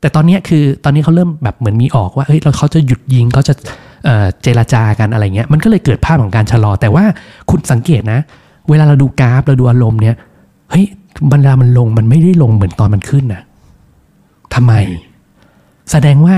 [0.00, 3.54] แต่ตอนเนี้ยคือตอนนี้เขาเริ่มแบบเหมือนมีออกว่าเฮ้ยเราเขาจะหยุดยิงเขาจะ
[4.04, 7.04] เอ่อเจรจากันอะไรเงี้ยมันก็เลยเกิดภาพของการชะลอ แต่ว่า
[7.50, 8.20] คุณสังเกตนะ
[8.68, 10.16] เวลาเราดูกราฟเราดูอารมณ์เนี่ย
[10.70, 10.86] เฮ้ย
[11.30, 13.42] เวลามันลงมันไม่ได้ลงเหมือนตอนมันขึ้นนะ
[14.54, 14.72] ทำไม
[15.90, 16.36] แสดงว่า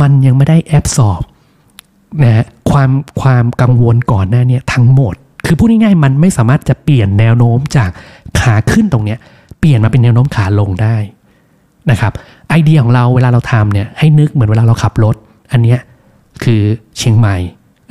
[0.00, 1.22] มันยังไม่ได้แอบสอบ
[2.22, 2.90] นะฮะความ
[3.20, 5.14] ความกังวลก่อนหน้าเนี้ทั้งหมด
[5.46, 7.90] คือพูดง่ายๆมันไม่สามารถจะเปลี่ยนแนวโน้มจาก
[8.40, 9.18] ขาขึ้นตรงเนี้ย
[9.60, 10.96] เปลี่ยนมาเป็นแนวโน้มขาลงได้
[11.90, 12.12] นะครับ
[12.48, 15.16] ไอเดียของเราเวลาเราทำเนี่ยให้นึกเหมือนเวลาเราขับรถ
[15.52, 15.80] อันเนี้ย
[16.44, 16.60] คือ
[16.98, 17.36] เชียงใหม่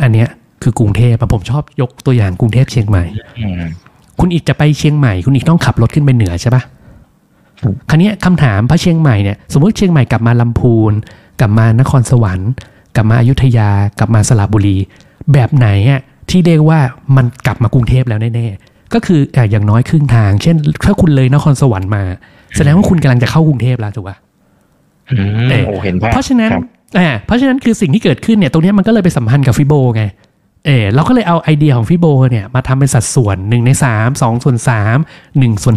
[0.04, 0.28] อันเนี้ย
[0.64, 3.04] คือกรุงเทพอะผมชอบยกตัวอย่างกรุงเทพเชียงใหม่
[3.40, 3.62] อืม
[4.20, 6.64] คุณอีกจะไปเชียงใหม่ คุณอีกต้องขับรถขึ้นไปเหนือใช่ปะ
[7.90, 10.92] คราวนี้คำถามพระเชียงใหม่เนี่ยสมมติเชียงใหม่กลับมาลำพูน
[11.40, 12.52] กลับมานครสวรรค์
[12.96, 13.70] กลับมาอยุธยา
[14.00, 14.78] กลับมาสระบุรี
[15.34, 16.80] แบบไหนอะที่เรียกว่า
[17.16, 22.04] มันกลับมากรุงเทพแล้วแน่ๆก็คืออะอย่างน้อยครึ่งทาง เช่น ถ้าคุณเลยนครสวรรค์มา
[22.56, 24.18] แสดงว่าคุณกำลังจะเข้ากรุงเทพแล้วถูกปะ
[25.12, 26.64] อืมเอ่อโอ้เห็นภาพเพราะฉะนั้นครับ
[27.00, 30.04] อ่าเพราะฉะนั้นคือสิ่งที่เกิดขึ้นเนี่ยตรงเนี้ยมันก็เลยไปสัมพันธ์กับฟิโบไง
[30.66, 34.58] เออเราก็เลยเอาไอเดียของฟิโบเนี่ยมาทำเป็นสัดส่วน1ใน 3 2 ส่วน
[34.98, 35.76] 3 1 ส่วน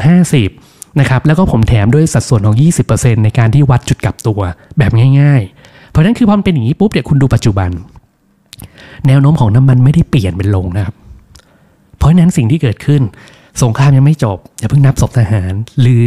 [0.48, 2.56] 50 นะครับ แล้วก็ผมแถมด้วยสัดส่วนของ
[2.90, 4.40] 20%ในการที่วัดจุดกลับตัว
[4.78, 5.63] แบบง่าย ๆ
[5.94, 7.70] เพราะฉะนั้นคือพอมันเป็นอย่างนี้ปุ๊บเนี่ยคุณดูปัจจุบัน
[9.06, 10.94] แนวโน้มของน้ำมันไม่ได้เปลี่ยนเป็นลงนะครับ
[11.96, 13.02] เพราะฉะนั้นสิ่งที่เกิดขึ้น
[13.62, 16.06] สงครามยังไม่จบ อย่าเพิ่งนับศพทหาร หรือ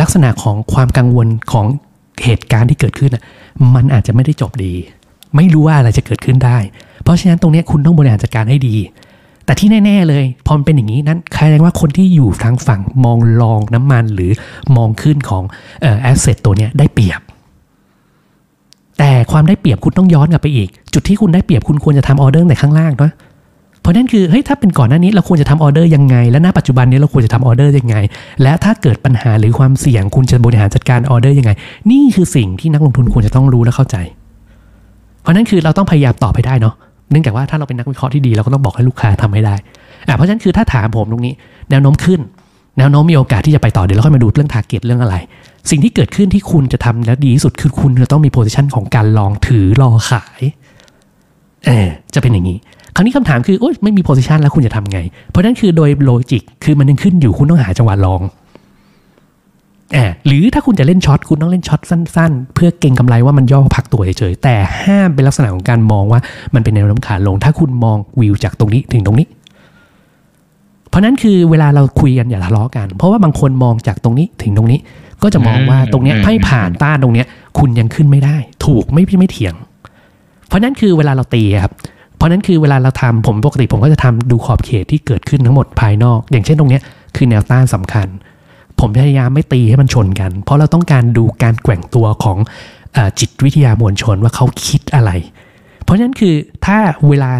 [0.00, 1.66] ลักษณะของความกังวลของ
[2.24, 3.10] เหตุการณ์ที่เกิดขึ้น
[3.74, 4.72] มันอาจจะไม่ได้จบดี
[5.36, 6.58] ไม่รู้ว่าอะไรจะเกิดขึ้นได้
[7.02, 8.76] เพราะฉะนั้นตรงนี้คุณต้องบริหารจัดการให้ดี
[9.44, 14.32] แต่ที่แน่ ๆ เลยพอมันเป็นอย่างนี้นั้นแสดงว่าคนที่อยู่ทางฝั่งมองลองน้ำมันหรือ
[14.76, 15.42] มองขึ้นของ
[16.02, 17.20] asset ตัวเนี้ยได้เปรียบ
[19.02, 23.12] แต่ความได้เปรียบคุณต้องย้อนกลับไปอีก จุดที่คุณได้เปรียบคุณควรจะทำออเดอร์ในข้างล่างเนาะ
[23.80, 27.96] เพราะนั่นคือเฮ้ยถ้าเป็นก่อนหน้านี้เราควรจะทำออเดอร์ยังไง และณปัจจุบันนี้เราควรจะทำออเดอร์ยังไง
[28.42, 31.50] และถ้าเกิดปัญหาหรือความเสี่ยงคุณจะบริหารจัดการออเดอร์ยังไง
[31.90, 33.96] นี่คือสิ่งที่นักลงทุนควรจะต้องรู้และเข้าใจ
[35.22, 36.74] เพราะนั่นคือเราต้องพยายามตอบให้ได้เนาะ
[37.10, 39.54] เนื่องจากว่าถ้าเราเป็นนักวิเคราะห์ที่ดีเราก็ต้องบอกให้ลูกค้าทำให้ได้
[40.06, 41.34] อะเพราะฉะนั้นคือถ้าถามผมตรงนี้
[41.70, 42.20] แนวโน้มขึ้น
[42.78, 45.16] แนวโน้มมีโอกาสที่จะไปต่อเดี๋ยวเราค่อยมาดูเรื่อง target เรื่องอะไร
[45.70, 50.42] สิ่งที่เกิดขึ้นที่คุณจะทำแล้วดีที่สุดคือคุณจะต้องมี position ของการ long ถือรอขาย
[51.66, 52.58] เออจะเป็นอย่างนี้
[52.94, 54.98] คราวนี้คำถามคือโอ๊ยไม่มี position แล้วคุณจะทำไง
[55.28, 58.20] เพราะนั่นคือโดย logic คือมันยังขึ้นอยู่คุณต้องหาจังหวะ long
[59.92, 66.20] แอบหรือถ้าคุณจะเล่น short คุณต้องเล่น short สั้น ๆ เพื่อเก็งกำไรว่ามันย่อพักตัวเฉยๆแต่ห้ามเป็นลักษณะของการมองว่า
[66.54, 69.26] มันเป็นแนวโน้มขาลง ถ้าคุณมองวิวจากตรงนี้ถึงตรงนี้
[70.90, 74.80] เพราะนั้นคือเวลาเราคุยกันอย่าทะเลาะกัน เพราะว่าบางคนมองจากตรงนี้ถึงตรงนี้
[75.22, 77.26] ก็จะมองว่าตรงเนี้ยให้ผ่านต้านตรงเนี้ย
[77.58, 78.36] คุณยังขึ้นไม่ได้
[78.66, 79.54] ถูกไม่พี่ไม่เถียง
[80.46, 81.72] เพราะนั้นคือเวลาเราตีครับ
[82.16, 86.82] เพราะนั้นคือเวลาเราทำผมปกติผมก็จะทำดูขอบเขตที่เกิดขึ้นทั้งหมดภายนอก อย่างเช่นตรงเนี้ย
[87.16, 88.06] คือแนวต้านสำคัญ
[88.80, 92.38] ผมพยายามไม่ตีให้มันชนกัน เพราะเราต้องการดูการแกว่งตัวของ
[92.92, 95.10] เออจิตวิทยามวลชนว่าเขาคิดอะไร
[95.82, 96.34] เพราะฉะนั้นคือ
[96.66, 96.76] ถ้า
[97.08, 97.30] เวลา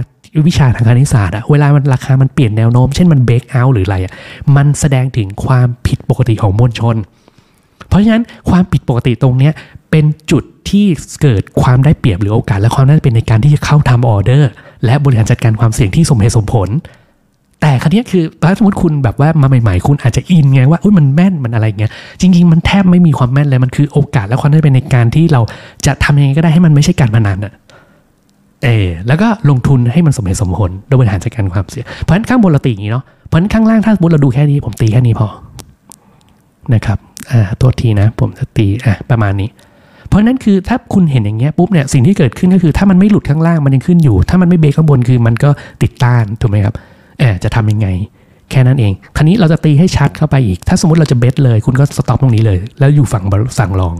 [0.48, 4.12] วิชาทางคณิตศาสตร์อะเวลามันราคามันเปลี่ยนแนวโน้ม เช่นมันเบรกเอาหรืออะไรอะ
[4.56, 6.96] มันแสดงถึงความผิดปกติของมวลชน
[7.88, 9.52] เพราะฉะนั้นความผิดปกติตรงเนี้ย
[9.90, 10.86] เป็นจุดที่
[11.22, 14.50] เกิดความได้เปรียบหรือโอกาส และความน่าจะเป็นในการที่จะเข้าทำออเดอร์
[14.84, 16.68] และบริหารจัดการความเสี่ยงที่สมเหตุสมผล
[17.60, 25.40] แต่ครั้นี้คือถ้าสมมติคุณแบบว่ามาใหม่ๆ คุณอาจจะอินไงว่าอุ้ยมันแม่นมันอะไรเงี้ยจริงๆ มันแทบไม่มีความแม่นเลยมันคือโอกาสและความน่าจะเป็นในการที่เรา
[25.86, 27.52] จะทำยังไงก็ได้ให้มันไม่ใช่การพนันอะ
[28.64, 35.28] เออแล้วก็ลงทุนให้มันสมเหตุสมผลโดยบริหารจัดการความเสี่ยงเพราะฉะนั้นข้างบนเราตีอย่างนี้เนาะเพราะฉะนั้นข้างล่างถ้าสมมติเราดูแค่นี้ผมตีแค่นี้พอ
[36.74, 36.98] นะครับ
[37.30, 39.48] อ่าตัวทีนะ ผมจะตีอะประมาณนี้
[40.08, 45.50] เพราะฉะนั้นคือถ้าคุณเห็นอย่างเงี้ยปุ๊บเนี่ยสิ่งที่เกิดขึ้นก็คือถ้ามันไม่หลุดข้างล่างมันยังขึ้นอยู่ ถ้ามันไม่เบรกข้างบนคือมันก็
[45.82, 46.74] ติดต้านถูกไหมครับ
[47.18, 47.88] แอบจะทำยังไง
[48.50, 53.24] แค่นั้นเองทีนี้เราจะตีให้ชัดเข้าไปอีก ถ้าสมมติเราจะ bet เลย คุณก็ stop ตรงนี้เลย แล้วอยู่ฝั่ง
[53.58, 53.94] สั่ง long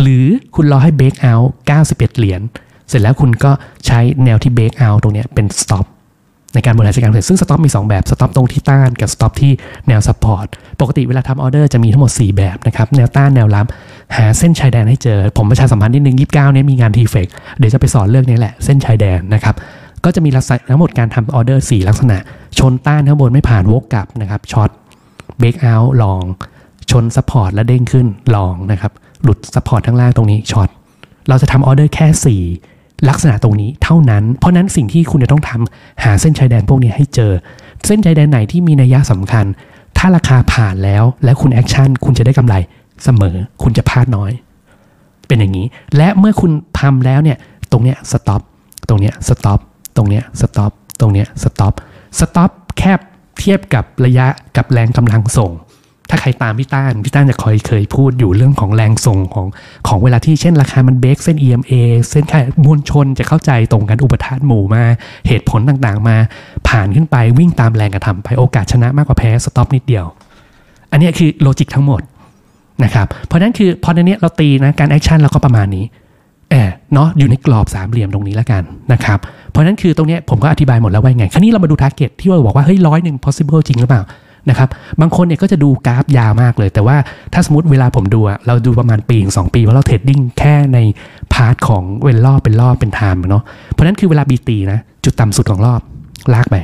[0.00, 0.24] หรือ
[0.54, 1.50] คุณรอให้ breakout
[1.84, 2.40] 91 เหรียญ
[2.88, 3.50] เสร็จแล้วคุณก็
[3.86, 5.86] ใช้แนวที่ breakout ตรงนี้เป็น stop
[6.54, 9.52] ในการบริหารจัดการเงินซึ่ง stop มี 2 แบบ stop ตรงที่ต้านกับ stop ที่
[9.88, 10.46] แนว support
[10.80, 13.66] ปกติเวลาทำออเดอร์จะมีทั้งหมด 4 แบบนะครับแนวต้านแนวรับ
[14.16, 17.28] หาเส้นชายแดนให้เจอ ผมประชาสัมพันธ์นิดนึง29เนี้ยมีงาน TFEX
[17.58, 19.54] เดี๋ยวจะไปสอนเรื่องนี้แหละเส้นชายแดนนะครับ
[20.04, 22.18] ก็จะมีลักษณะทั้งหมดการทำออเดอร์ 4 ลักษณะ
[22.58, 24.70] ชนต้านข้างบนไม่ผ่านวกกลับนะครับ short
[25.38, 26.22] breakout long
[26.90, 30.68] ชน support แล้วเด้งขึ้น long นะครับหลุด support ข้างล่างตรงนี้ short
[31.28, 32.75] เราจะทำออเดอร์แค่ 4
[33.08, 37.32] ลักษณะตรงนี้เท่านั้น เพราะนั้นสิ่งที่คุณจะต้องทำหาเส้นชายแดนพวกนี้ให้เจอ
[37.86, 39.46] เส้นชายแดนไหนที่มีนัยยะสำคัญ
[39.98, 42.54] ถ้าราคาผ่านแล้วและคุณ action คุณจะได้กำไร
[43.04, 44.30] เสมอ คุณจะพลาดน้อย
[45.26, 45.66] เป็นอย่างนี้
[45.96, 47.38] และเมื่อคุณทำแล้วเนี่ย
[47.72, 48.42] ตรงเนี้ย stop
[48.88, 49.60] ตรงเนี้ย stop
[49.96, 51.74] ตรงเนี้ย stop ตรงเนี้ย stop
[52.18, 53.00] stop แคบ
[53.38, 54.26] เทียบกับระยะ
[54.56, 55.52] กับแรงกำลังส่ง
[56.10, 59.46] ถ้าใครตามพี่ต้านพี่ต้านจะเคยเคยพูดอยู่เรื่องของแรงส่งของ
[59.88, 61.72] ของเวลาที่เช่นราคามันเบรกเส้น EMA
[62.10, 64.82] เส้นค่ามวลชนจะเข้าใจตรงกันอุปทานหมู่มา
[65.28, 66.16] เหตุผลต่างๆ มา
[66.68, 70.04] ผ่านขึ้นไปวิ่งตามแรงกระทำไปโอกาสชนะมากกว่าแพ้ stop นิดเดียว
[70.92, 72.00] อันนี้คือ logic ทั้งหมด
[72.84, 75.84] นะครับเพราะนั้นคือพอในนี้เราตีนะการ action เราก็ประมาณนี้
[76.50, 79.18] แอบเนาะอยู่ในกรอบสามเหลี่ยมตรงนี้แล้วกันนะครับ
[79.50, 84.02] เพราะนั้นคือตรงนี้ผมก็อธิบายหมดแล้วว่าไงคราวนี้เรามาดู target ที่ว่าบอกว่าเฮ้ยร้อยหนึ่ง possible จริงหรือเปล่า
[84.50, 84.68] นะครับ
[85.00, 86.96] บางคนเนี่ยก็จะดูกราฟยาวมากเลย แต่ว่า
[87.32, 90.78] ถ้าสมมติเวลาผมดูอะเราดูประมาณปีถึงสองปีว่าเรา trading แค่ใน
[91.32, 95.80] part ของ wave รอบเป็นรอบเป็น time เนาะเพราะนั้นคือเวลาบีตีนะจุดต่ำสุดของรอบ
[96.34, 96.56] ลากไป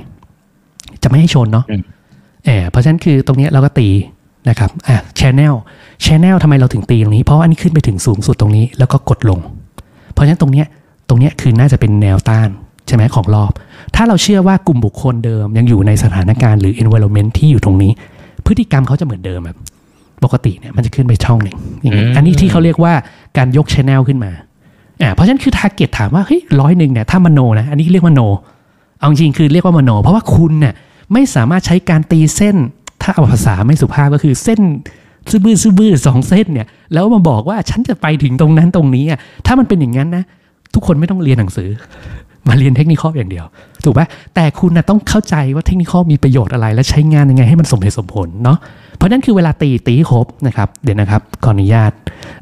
[1.03, 1.83] จะไม่ให้ชนเนาะอืม
[2.45, 3.89] แอบเพราะฉะนั้นคือตรงเนี้ยเราก็ตี
[4.49, 5.55] นะครับอะชแนล
[6.05, 9.39] ชแนลทำไมเราถึงตีตรงนี้ เพราะว่าอันนี้ขึ้นไปถึงสูงสุดตรงนี้แล้วก็กดลง
[10.13, 10.67] เพราะฉะนั้นตรงเนี้ย
[11.09, 12.49] ตรงเนี้ยคือน่าจะเป็นแนวต้าน
[12.87, 13.53] ใช่ไหมของรอบ
[13.97, 17.93] ถ้าเราเชื่อว่ากลุ่มบุคคลเดิมยังอยู่ในสถานการณ์หรือ environment ที่อยู่ตรงนี้
[18.47, 19.59] พฤติกรรมเขาจะเหมือนเดิมแบบ
[20.25, 22.93] ปกติเนี่ยมันจะขึ้นไปช่องหนึ่งอย่างนี้อืมอันนี้ที่เขาเรียกว่า
[23.39, 24.33] การยกชแนลขึ้นมา
[25.03, 28.21] อ่าเพราะฉะนั้นคือทาร์เก็ตถามว่าเฮ้ยร้อยหนึ่งเนี่ยถ้ามโนนะอันนี้เรียกว่าโน
[28.99, 30.75] เอาจริงๆคือเรียกว่ามโน เพราะว่าคุณเนี่ย
[31.13, 32.57] ไม่สามารถใช้การตีเส้น
[33.03, 34.61] ถ้าเอาภาษาไม่สุภาพก็คือเส้น
[35.31, 40.25] ซื่อบื้อซื่อบื้อสองเส้นเนี่ยแล้วมาบอกว่าฉันจะไปถึงตรงนั้นตรงนี้อะถ้ามันเป็นอย่างนั้นนะ
[40.75, 41.69] ทุกคนไม่ต้องเรียนหนังสือ
[42.49, 43.45] มาเรียนเทคนิคอย่างเดียว
[43.85, 48.59] ถูกปะแต่คุณนะต้องเข้าใจว่าเทคนิคมีประโยชน์อะไร และใช้งานยังไงให้มันสมเหตุสมผลเนาะ
[48.97, 51.93] เพราะนั้นคือเวลาตีตีให้ครบนะครับเดี๋ยวนะครับขออนุญาต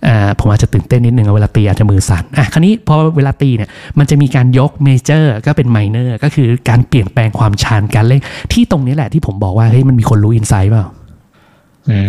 [0.06, 8.22] อ่าผมอาจจะตื่นเต้นนิดนึงอะเวลาตีอาจจะมือสั่นอะคราวนี้พอเวลาตีเนี่ยมันจะมีการยก major ก็เป็น minor ก็คือการเปลี่ยนแปลงความชันการเล่น
[8.52, 10.84] ที่ตรงนี้แหละที่ผมบอกว่าเฮ้ยมันมีคนรู้ inside เปล่า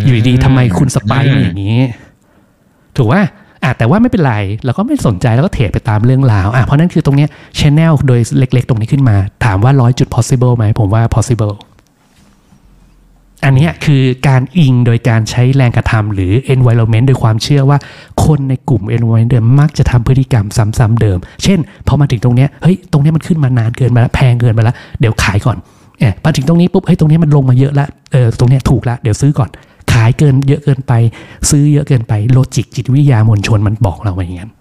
[0.06, 1.78] อยู่ดีๆทำไมคุณ spike มาอย่างนี้
[2.98, 3.22] ถูกปะ
[3.64, 4.36] อะแต่ว่าไม่เป็นไร
[4.66, 11.54] เราก็ไม่สนใจแล้วก็เทรดไปตามเรื่องราวอะเพราะนั้นคือตรงเนี้ย channel โดยเล็กๆ ตรงนี้ขึ้นมา ถามว่าร้อยจุด possible ไหมผมว่า possible
[13.46, 17.78] อันนี้คือการอิงโดยการใช้แรงกระทำหรือ environment โดยความเชื่อว่า
[18.26, 25.58] คนในกลุ่ม environment เดิมมักจะทำพฤติกรรมซ้ำๆเดิม เช่นพอมาถึงตรงเนี้ยเฮ้ยตรงเนี้ยมันขึ้นมานานเกินไปแล้วแพงเกินไปแล้วเดี๋ยวขายก่อน
[26.00, 29.50] เออพอถึงตรงนี้ปุ๊บเฮ้ยตรงเนี้ยมันลงมาเยอะแล้วเออตรงเนี้ยถูกแล้วเดี๋ยวซื้อก่อน
[29.94, 30.94] ขายเกินเยอะเกินไป
[31.50, 34.52] ซื้อเยอะเกินไปโลจิกจิตวิทยามวลชนมันบอกเราอย่างนั้น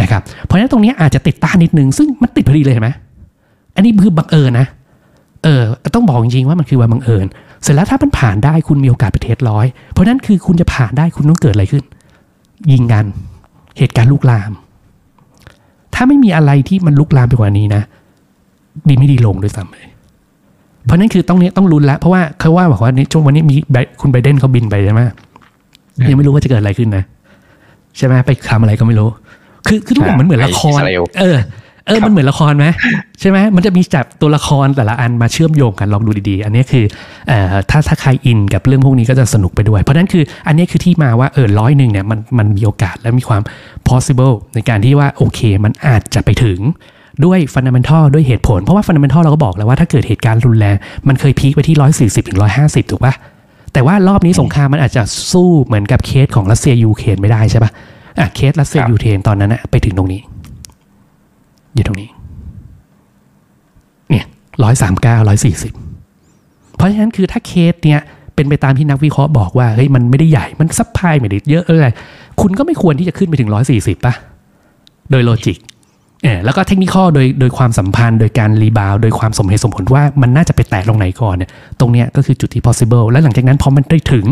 [0.00, 2.90] นะครับเพราะฉะนั้นตรงนี้อาจจะติดต้านนิดนึง ซึ่งมันติดพอดีเลยเห็นไหม
[3.74, 4.66] อันนี้คือบังเอิญนะ
[5.44, 5.62] เออ
[5.94, 7.26] ต้องบอกจริงๆว่ามันคือวันบังเอิญ
[7.62, 11.84] เสร็จแล้วถ้ามันผ่านได้คุณมีโอกาสไปเทสร้อย เพราะฉะนั้นคือคุณจะผ่านได้คุณต้องเกิดอะไรขึ้น
[12.72, 13.04] ยิงกัน
[13.78, 14.52] เหตุการณ์ลุกลาม
[15.94, 17.82] ถ้าไม่มีอะไรที่มันลุกลามไปกว่านี้นะ
[18.88, 19.86] ดีไม่ดีลงด้วยซ้ำเลย
[20.84, 25.00] เพราะนั้นคือต้องเนี้ยต้องลุ้นแล้ว เพราะว่าเขาว่าบอกว่าในช่วงวันนี้มีไบคุณไบเดนเขาบินไปใช่ไหม
[26.10, 27.04] ยังไม่รู้ว่าจะเกิดอะไรขึ้นนะ
[27.96, 29.08] ใช่ไหมไปทำอะไรก็ไม่รู้
[29.66, 31.38] คือคือทุกอย่างมันเหมือนละครไปอิสราเอลเออ
[31.86, 32.66] เออ มันเหมือนละครไหม
[33.20, 36.84] ใช่ไหมมันจะมีจับตัวละครแต่ละอันมาเชื่อมโยงกันลองดูดีๆ อันนี้คือ
[37.28, 43.42] เอ่อถ้าถ้าใครอินกับเรื่องพวกนี้ก็จะสนุกไปด้วย เพราะฉะนั้นคืออันนี้คือที่มาว่าเออร้อยหนึ่งเนี่ยมันมันมีโอกาสและมีความ
[43.88, 46.58] possible ในการที่ว่าโอเค มันอาจจะไปถึง
[47.24, 50.76] ด้วย fundamental ด้วยเหตุผล เพราะว่า fundamental เราก็บอกแล้วว่าถ้าเกิดเหตุการณ์รุนแรง
[51.08, 51.76] มันเคยพีคไปที่
[52.20, 53.14] 140ถึง150ถูกปะ
[53.72, 55.02] แต่ว่ารอบนี้สงครามมันอาจจะ
[55.32, 57.70] สู้เหมือนกับเคสของรัสเซียยูเครนไม่ได้ใช่ปะ
[58.18, 60.20] อะเคสรัสเซียครับยูเครนตอนนั้นนะไปถึงตรงนี้
[61.74, 62.08] อยู่ตรงนี้
[64.10, 64.24] เนี่ย
[64.62, 65.72] ร้อยสามเก้าร้อยสี่สิบ
[66.76, 68.00] เพราะฉะนั้นคือถ้าเคสเนี่ย
[68.34, 71.90] เป็นไปตามที่นักวิเคราะห์บอกว่าเฮ้ยมันไม่ได้ใหญ่มัน supply ไม่ได้เยอะอะไร
[72.40, 74.14] คุณก็ไม่ควรที่จะขึ้นไปถึงร้อยสี่สิบป่ะ
[75.10, 75.71] โดย logic เออ
[76.44, 81.50] แล้วก็เทคนิคโดยโดยความสัมพันธ์โดยการ rebound โดยความสมเหตุสมผลว่ามันน่าจะไปแตะลงไหนก่อนเนี่ย
[81.80, 84.24] ตรงเนี้ยก็คือจุดที่ possible แล้วหลังจากนั้นพอมันได้ถึง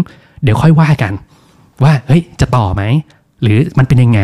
[0.43, 1.13] เดี๋ยวค่อยว่ากัน
[1.85, 2.83] ว่าเฮ้ยจะต่อไหม
[3.43, 4.23] หรือมันเป็นยังไง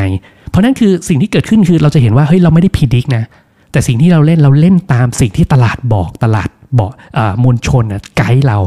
[0.51, 3.25] เพราะนั่นคือสิ่งที่เกิดขึ้นคือเราจะเห็นว่าเฮ้ยเราไม่ได้พิจิกนะ
[3.73, 6.49] แต่สิ่งที่เราเล่นเราเล่นตามสิ่งที่ตลาดบอกตลาด
[6.79, 8.59] บอกอามวลชนน่ะไกด์เรา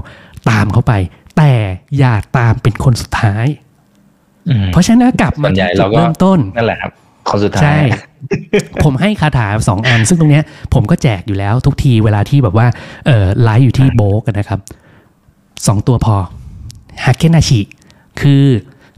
[0.50, 0.94] ตามเขาไป
[1.38, 1.52] แต่
[1.98, 3.46] อย่าตามเป็นคนสุดท้าย
[4.50, 6.92] อืมเพราะฉะนั้นกลับมาส่วนใหญ่ที่จุเราดก็เริ่มต้นนั่นแหละครับ
[7.30, 7.78] คนสุดท้ายใช่
[8.84, 10.44] ผมให้คาถาสองอัน ซึ่งตรงเนี้ย
[10.74, 12.68] ผมก็แจกอยู่แล้วทุกทีเวลาที่แบบว่า
[13.06, 14.60] เออไลฟ์อยู่ที่โบรกนะครับ
[15.68, 16.16] สองตัวพอ
[17.04, 17.62] Heikin Ashi
[18.22, 18.44] คือ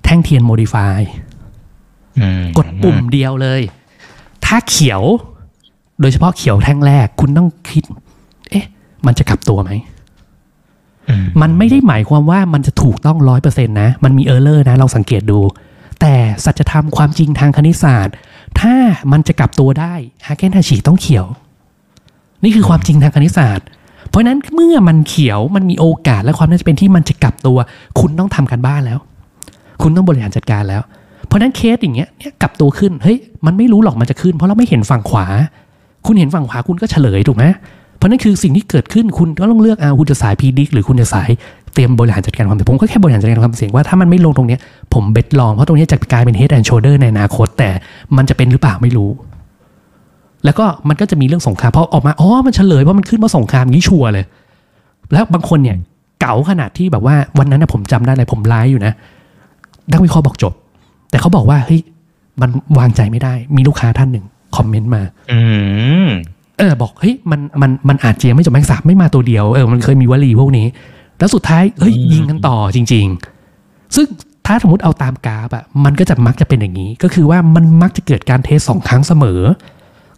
[0.04, 1.00] แท่งเทียน modify
[2.20, 3.62] อืมกดปุ่มเดียวเลย
[4.46, 5.02] ถ้าเขียว
[6.02, 7.84] โดยเฉพาะเขียวแท่งแรก คุณต้องคิด
[8.50, 8.66] เอ๊ะ
[9.06, 9.72] มันจะกลับตัวไหม
[11.10, 15.40] อืมมันไม่ได้หมายความว่ามันจะถูกต้องร้อยเปอร์เซ็นต์นะ มันมี error นะลองสังเกตดู
[16.02, 16.14] แต่
[16.46, 18.16] สัจธรรมความจริงทางคณิตศาสตร์
[18.60, 18.76] ถ้า
[19.12, 19.94] มันจะกลับตัวได้
[20.28, 21.26] ฮาเกนฮาชิต้องเขียว
[22.44, 23.68] นี่คือความจริงทางคณิตศาสตร์
[24.10, 27.58] เพราะนั้นเมื่อมันเขียวมันมีโอกาสและความน่าจะเป็นที่มันจะกลับตัว
[28.00, 29.00] คุณต้องทำกันบ้านแล้ว
[29.82, 30.82] คุณต้องบริหารจัดการแล้ว
[31.28, 35.26] เพราะฉะนั้นเคสอย่างเงี้ยเนี่ยกลับตัวขึ้นเฮ้ยมันไม่รู้หรอกมันจะขึ้น เพราะเราไม่เห็นฝั่งขวา
[36.06, 37.46] คุณเห็นฝั่งขวาคุณก็เฉลยถูกไหม
[37.98, 41.30] เพราะนั่นคือสิ่งที่เกิดขึ้นคุณก็ต้องเลือกเอาคุณจะสายพีดิกหรือคุณจะสาย
[41.74, 44.60] เตรียมบริหารจัดการความเสี่ยงผมก็แค่บริหารจัดการความเสี่ยงว่าถ้ามันไม่ลงตรงเนี้ย
[44.94, 47.70] ผม bet long เพราะตรงเนี้ยจะกลายเป็น head and shoulder ในอนาคต แต่
[48.18, 49.10] มันจะเป็นหรือเปล่าไม่รู้
[50.46, 54.26] แล้วก็มันก็จะมีเรื่องสงครามเพราะออกมาอ๋อมันเฉลยว่ามันขึ้นเพราะสงครามนี้ชัวร์เลย
[55.14, 55.78] แล้วบางคนเนี่ย
[56.22, 58.94] เก๋าขนาดที่แบบว่าวันนั้นนะผมจำได้เลยผมไลฟ์อยู่นะ
[59.92, 60.54] นักวิเคราะห์บอกจบ
[61.10, 61.82] แต่เขาบอกว่าเฮ้ย
[62.42, 65.02] มันวางใจไม่ได้ มีลูกค้าท่านหนึ่ง comment มา
[65.32, 65.40] อื
[66.06, 66.10] ม
[66.58, 70.66] เออบอกเฮ้ยมันมันมันอาจจะยังไม่จบแมงสาบไม่มาตัวเดียวเออมันเคยมีวลีพวกนี้
[71.22, 73.06] แล้วสุดท้ายเฮ้ยอืมยิงกันต่อจริง
[73.52, 74.06] ๆ ซึ่ง
[74.46, 79.42] ถ้าสมมติเอาตามกราฟอะมันก็จะมักจะเป็นอย่างนี้ ก็คือว่ามันมักจะเกิดการเทสสองครั้งเสมอ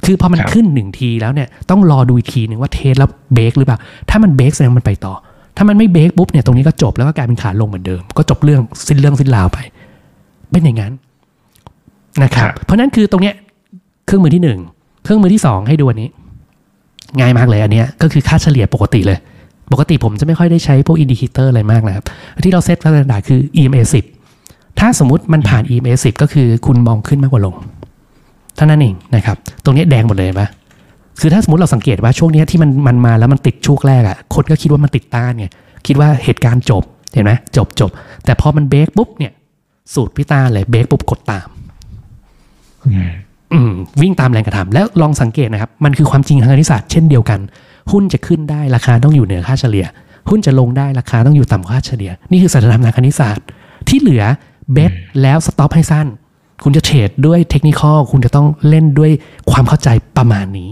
[0.06, 3.78] คือพอมันขึ้นหนึ่งทีแล้วเนี่ยต้องรอดูอีกทีหนึ่งว่าเทสแล้วเบรกหรือเปล่า
[4.10, 5.14] ถ้ามันเบรกแสดงว่ามันไปต่อ
[5.58, 9.60] ถ้ามันไม่เบรกปุ๊บเนี่ยตรงนี้ก็จบแล้วก็กลายเป็นขาลงเหมือนเดิม ก็จบเรื่องสิ้นเรื่องสิ้นราวไป
[10.52, 10.94] เป็นอย่างนั้น
[12.24, 13.36] นะครับ เพราะฉะนั้นคือตรงเนี้ย
[14.06, 14.60] เครื่องมือที่หนึ่ง
[15.04, 16.10] เครื่องมือที่สองให้ดูอันนี้
[17.20, 19.18] ง่ายมากเลยอันเนี้ยก็คือค่าเฉลี่ยปกติเลย
[19.72, 22.06] ปกติผมจะไม่ค่อยได้ใช้พวก indicator อะไรมากนะครับ
[22.44, 23.82] ที่เราเซตมาตรฐานคือ EMA
[24.30, 27.56] 10 ถ้าสมมติมันผ่าน EMA 10 ก็คือคุณมองขึ้นมากกว่าลง
[28.56, 30.50] เท่านั้นเองนะครับ ตรงเนี้ยแดงหมดเลยเห็นปะ
[31.20, 35.46] คือถ้าสมมติเราสังเกตว่าช่วงเนี้ยที่มันมันมาแล้วมันติดช่วงแรกอะ่ะ คนก็คิดว่ามันติดต้านไง
[35.88, 36.84] คิดว่าเหตุการณ์จบ
[37.14, 37.90] เห็นไหมจบจบ
[38.26, 39.32] แต่พอมันเบรกปุ๊บเนี่ย
[39.94, 41.48] สูตรพี่ตาเลยเบรกปุ๊บกดตาม
[42.86, 43.12] อืม
[43.54, 47.40] อืมวิ่งตามแรงกระทำแล้วลองสังเกตนะครับ มันคือความจริงทางคณิตศาสตร์เช่นเดียวกัน
[47.92, 49.86] หุ้นจะขึ้นได้ราคาต้องอยู่เหนือค่าเฉลี่ย
[50.30, 53.46] หุ้นจะลงได้ราคาต้องอยู่ต่ำกว่าค่าเฉลี่ย นี่คือสัจธรรมทางคณิตศาสตร์
[53.88, 54.24] ที่เหลือ
[54.74, 56.08] เบสแล้วสต็อปให้สั้น
[56.64, 59.12] คุณจะเทรดด้วยเทคนิคอลคุณจะต้องเล่นด้วย
[59.52, 60.72] ความเข้าใจประมาณนี้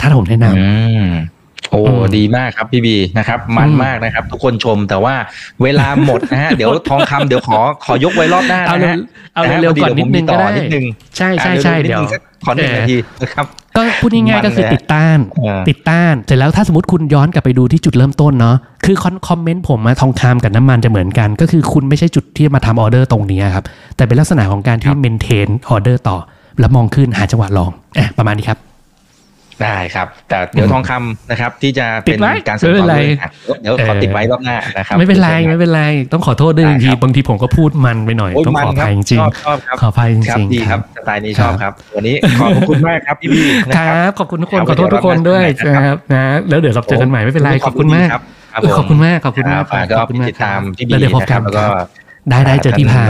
[0.02, 0.70] ้าผมแนะนำอื
[1.06, 1.08] ม
[1.72, 5.14] โอ้อืมดีมากครับพี่บีนะครับ มันอืมมากนะครับ ทุกคนชมแต่ว่า
[5.62, 8.98] เวลาหมดนะฮะเดี๋ยวทองคำเดี๋ยวขอขอยกไว้รอบหน้าเอานะเร็วฮะ
[9.34, 10.84] เอาเร็วๆก่อนนิดนึงก็ได้นิดนึง
[11.16, 13.46] ใช่ใช่ใช่อะเดี๋ยวนินึงสักขอหนึ่งเออนาทีนะครับ
[13.76, 23.64] ก็พูดง่ายๆก็คือมันเลยติดต้านเออติดต้านเสร็จแล้วถ้าสมมติคุณย้อนกลับไปดูที่จุดเริ่มต้นเนาะคือคอนคอมเมนต์ผมมาทองคำกับน้ำมันจะเหมือนกัน ก็คือคุณไม่ใช่จุดที่มาทำออเดอร์ตรงนี้ครับ
[23.96, 26.16] แต่เป็นลักษณะของการที่เมนเทนออเดอร์ต่อ
[26.60, 28.71] แล้วมองขึ้นหาจังหวะลองอะประมาณนี้ครับ
[29.62, 33.30] ได้ครับ แต่เดี๋ยวทองคำนะครับ ที่จะเป็นติดไว้การเสริมไม่เป็นไรความรู้อะ
[33.62, 35.82] เดี๋ยวขอเออติดไว้รอบหน้านะครับ ไม่เป็นไรไม่เป็นไร
[36.12, 48.22] ต้องขอโทษด้วยได้บางทีครับบางทีผมก็พูดมันไปหน่อยโอ้ยต้องมันขออครัภับยจริชงอบชอบครับๆขออภัยจครับริงดีๆครับสไตล์นี้ชอบครับวันนี้ขอบคุณมากครับพี่บีนะคครัรับบขอบคุณทุกคนครับขอโทษทุกคนด้วยเดี๋ยวเรานะครับนะแล้วเดี๋ยวเราเจอกันใหม่ไม่เป็นไรขอบคุณมากครับ
[48.52, 51.64] ครับเออขอบคุณมากขอบคุณมากครับขก็อบคุณมากติดตามพี่บีแล้วเดี๋ยวพบนะคกัรันบแล้วก็
[52.30, 53.06] ได้ได้เจอที่พาย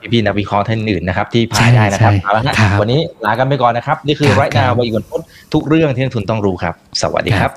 [0.00, 5.22] พี่พี่ๆนักวิเคราะห์ท่านอื่นนะครับ ที่ใช่พายได้นะครับใช่เอาละฮะครับวันนี้ลากันไปก่อนนะครับ นี่คือครับไรนาครับวอีกวันพุธ
[5.54, 7.50] ทุกเรื่องที่นักทุนต้องรู้ครับ สวัสดีครับ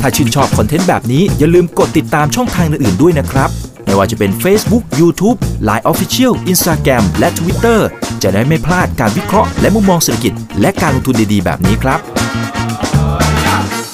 [0.00, 3.50] ถ้าชื่นชอบคอนเทนต์แบบนี้อย่าลืมกดติดตามช่องทางอื่นๆด้วยนะครับ
[3.84, 5.38] ไม่ว่าจะเป็น Facebook, YouTube,
[5.68, 7.78] Line Official, Instagram และ Twitter
[8.22, 12.00] จะได้ไม่พลาดการวิเคราะห์และมุมมองเศรษฐกิจ และการลงทุนดีๆ แบบนี้ครับ